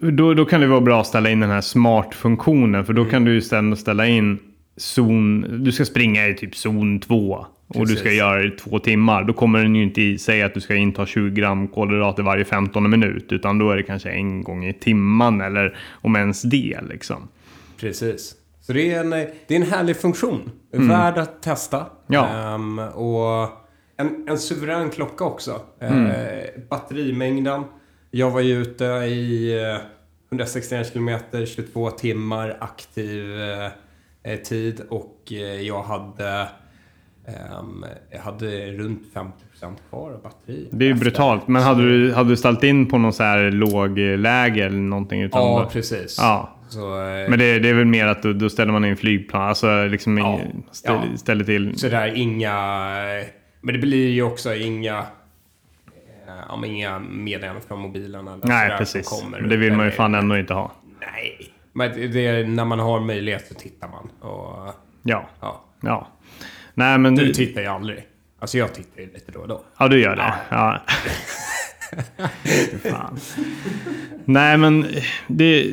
[0.00, 2.84] Då, då kan det vara bra att ställa in den här smart-funktionen.
[2.84, 4.38] För då kan du istället ställa in
[4.76, 5.46] zon...
[5.64, 7.46] Du ska springa i typ zon 2.
[7.68, 8.18] Och du ska Precis.
[8.18, 9.24] göra det i två timmar.
[9.24, 12.90] Då kommer den ju inte säga att du ska inta 20 gram kolhydrater varje 15
[12.90, 13.32] minut.
[13.32, 17.28] Utan då är det kanske en gång i timman eller om ens det liksom.
[17.80, 18.34] Precis.
[18.60, 20.50] Så det är en, det är en härlig funktion.
[20.72, 21.76] Värd att testa.
[21.76, 21.88] Mm.
[22.06, 22.54] Ja.
[22.54, 23.48] Ehm, och
[23.96, 25.60] en, en suverän klocka också.
[25.80, 26.06] Mm.
[26.06, 26.14] Eh,
[26.70, 27.64] batterimängden.
[28.10, 29.80] Jag var ju ute i eh,
[30.30, 33.70] 161 kilometer, 22 timmar aktiv eh,
[34.32, 36.48] eh, tid och eh, jag hade
[37.26, 39.30] ehm, jag hade runt 50%
[39.90, 40.68] kvar av batteri.
[40.72, 41.04] Det är ju efter.
[41.04, 41.48] brutalt.
[41.48, 45.22] Men hade du, hade du ställt in på någon så här lågläge eller någonting?
[45.22, 46.16] Utan Ja, precis.
[46.20, 46.52] Ja.
[46.68, 49.42] Så, eh, Men det, det är väl mer att då, då ställer man in flygplan,
[49.42, 51.16] alltså liksom Ja, ing- ställ, ja.
[51.16, 51.78] ställer till.
[51.78, 52.54] Så där inga...
[53.60, 55.04] Men det blir ju också inga...
[56.36, 59.08] eh, Ja, men inga meddelanden från mobilen eller Nej, precis.
[59.08, 59.40] kommer.
[59.40, 60.72] Men det vill man ju fan ändå inte ha.
[61.00, 61.52] Nej.
[61.72, 64.30] Men det är, när man har möjlighet så tittar man.
[64.30, 65.28] Och, Ja.
[65.40, 65.64] ja.
[65.80, 66.08] Ja.
[66.74, 67.14] Nej, men...
[67.14, 68.06] Du tittar ju aldrig.
[68.38, 69.64] Alltså jag tittar ju lite då och då.
[69.78, 70.22] Ja, du gör det.
[70.22, 70.34] Ja.
[70.56, 70.80] Fan.
[74.24, 74.86] Nej, men
[75.26, 75.66] det,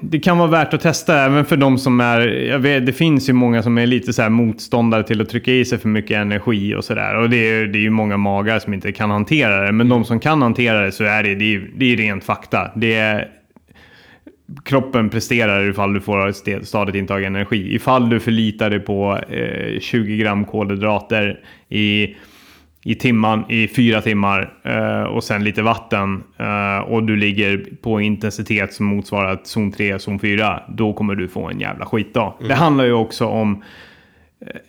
[0.00, 2.20] det kan vara värt att testa även för de som är...
[2.28, 5.52] Jag vet, det finns ju många som är lite så här motståndare till att trycka
[5.52, 7.16] i sig för mycket energi och sådär.
[7.16, 9.72] Och det är, det är ju många magar som inte kan hantera det.
[9.72, 12.70] Men de som kan hantera det så är det, det är, det är rent fakta.
[12.76, 13.28] Det är,
[14.64, 17.74] kroppen presterar ifall du får ett st- stadigt intag av energi.
[17.74, 22.14] Ifall du förlitar dig på eh, 20 gram kolhydrater i,
[22.84, 28.00] i timman i fyra timmar eh, och sen lite vatten eh, och du ligger på
[28.00, 32.34] intensitet som motsvarar zon 3, zon 4, då kommer du få en jävla skitdag.
[32.48, 33.62] Det handlar ju också om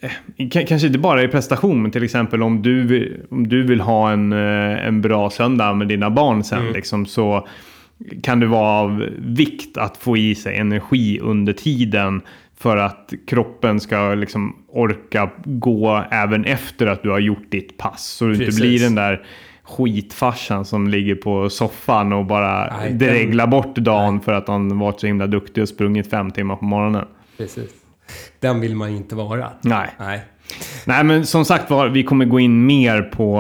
[0.02, 4.12] eh, Kanske inte bara i prestation, men till exempel om du, om du vill ha
[4.12, 7.48] en, en bra söndag med dina barn sen, liksom, så
[8.24, 12.22] kan det vara av vikt att få i sig energi under tiden
[12.64, 18.04] för att kroppen ska liksom orka gå även efter att du har gjort ditt pass.
[18.04, 19.26] Så du inte blir den där
[19.64, 25.00] skitfarsan som ligger på soffan och bara Nej, dreglar bort dagen för att han varit
[25.00, 27.06] så himla duktig och sprungit fem timmar på morgonen.
[27.38, 27.72] Precis.
[28.40, 29.52] Den vill man inte vara.
[29.62, 29.90] Nej.
[30.00, 30.24] Nej.
[30.86, 33.38] Nej, men som sagt var, vi kommer gå in mer på,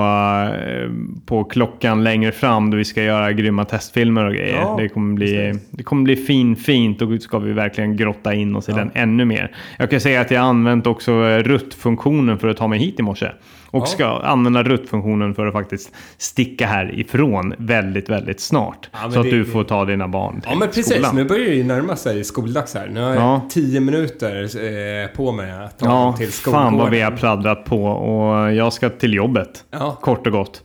[0.58, 0.92] eh,
[1.26, 4.62] på klockan längre fram då vi ska göra grymma testfilmer och grejer.
[4.62, 8.56] Ja, det, kommer bli, det kommer bli fin, fint och ska vi verkligen grotta in
[8.56, 9.56] oss i den ännu mer.
[9.78, 13.04] Jag kan säga att jag använt också eh, rutt-funktionen för att ta mig hit i
[13.04, 13.28] morse.
[13.74, 13.86] Och Ja.
[13.86, 18.90] ska använda rutt-funktionen för att faktiskt sticka härifrån väldigt, väldigt snart.
[18.92, 21.16] Ja, så att det- du får ta dina barn till Ja men precis, skolan.
[21.16, 22.88] nu börjar det ju närma sig skoldags här.
[22.88, 23.42] Nu har jag Ja.
[23.50, 26.92] tio minuter eh, på mig att ta Ja, till fan vad skolgården.
[26.92, 29.64] vi har pladdrat på och jag ska till jobbet.
[30.02, 30.62] Kort och gott.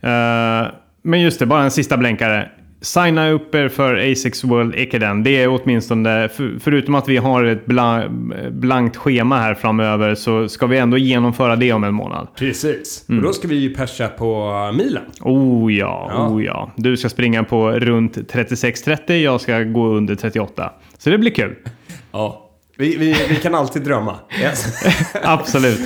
[0.00, 0.66] Eh,
[1.02, 2.50] men just det, bara en sista blänkare.
[2.80, 5.22] Signa upp er för Asics World Ekaden.
[5.22, 8.08] Det är åtminstone, för, förutom att vi har ett bla,
[8.50, 12.28] blankt schema här framöver, så ska vi ändå genomföra det om en månad.
[12.36, 13.04] Precis.
[13.08, 13.18] Mm.
[13.18, 15.02] Och då ska vi ju persa på milen.
[15.20, 16.28] Oh ja, Ja.
[16.28, 16.70] oh ja.
[16.76, 20.72] Du ska springa på runt 36.30, jag ska gå under 38.
[20.98, 21.54] Så det blir kul.
[22.12, 22.44] Ja.
[22.76, 24.14] Vi, vi, vi kan alltid drömma.
[24.42, 24.66] Yes.
[25.22, 25.80] Absolut.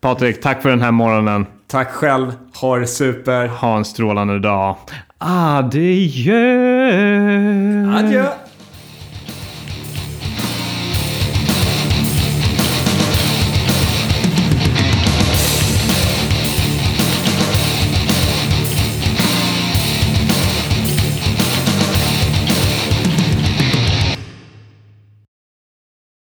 [0.00, 1.46] Patrik, tack för den här morgonen.
[1.66, 2.32] Tack själv.
[2.60, 3.46] Ha det super.
[3.46, 4.76] Ha en strålande dag.
[5.20, 6.32] Adieu.
[7.94, 8.49] Adieu.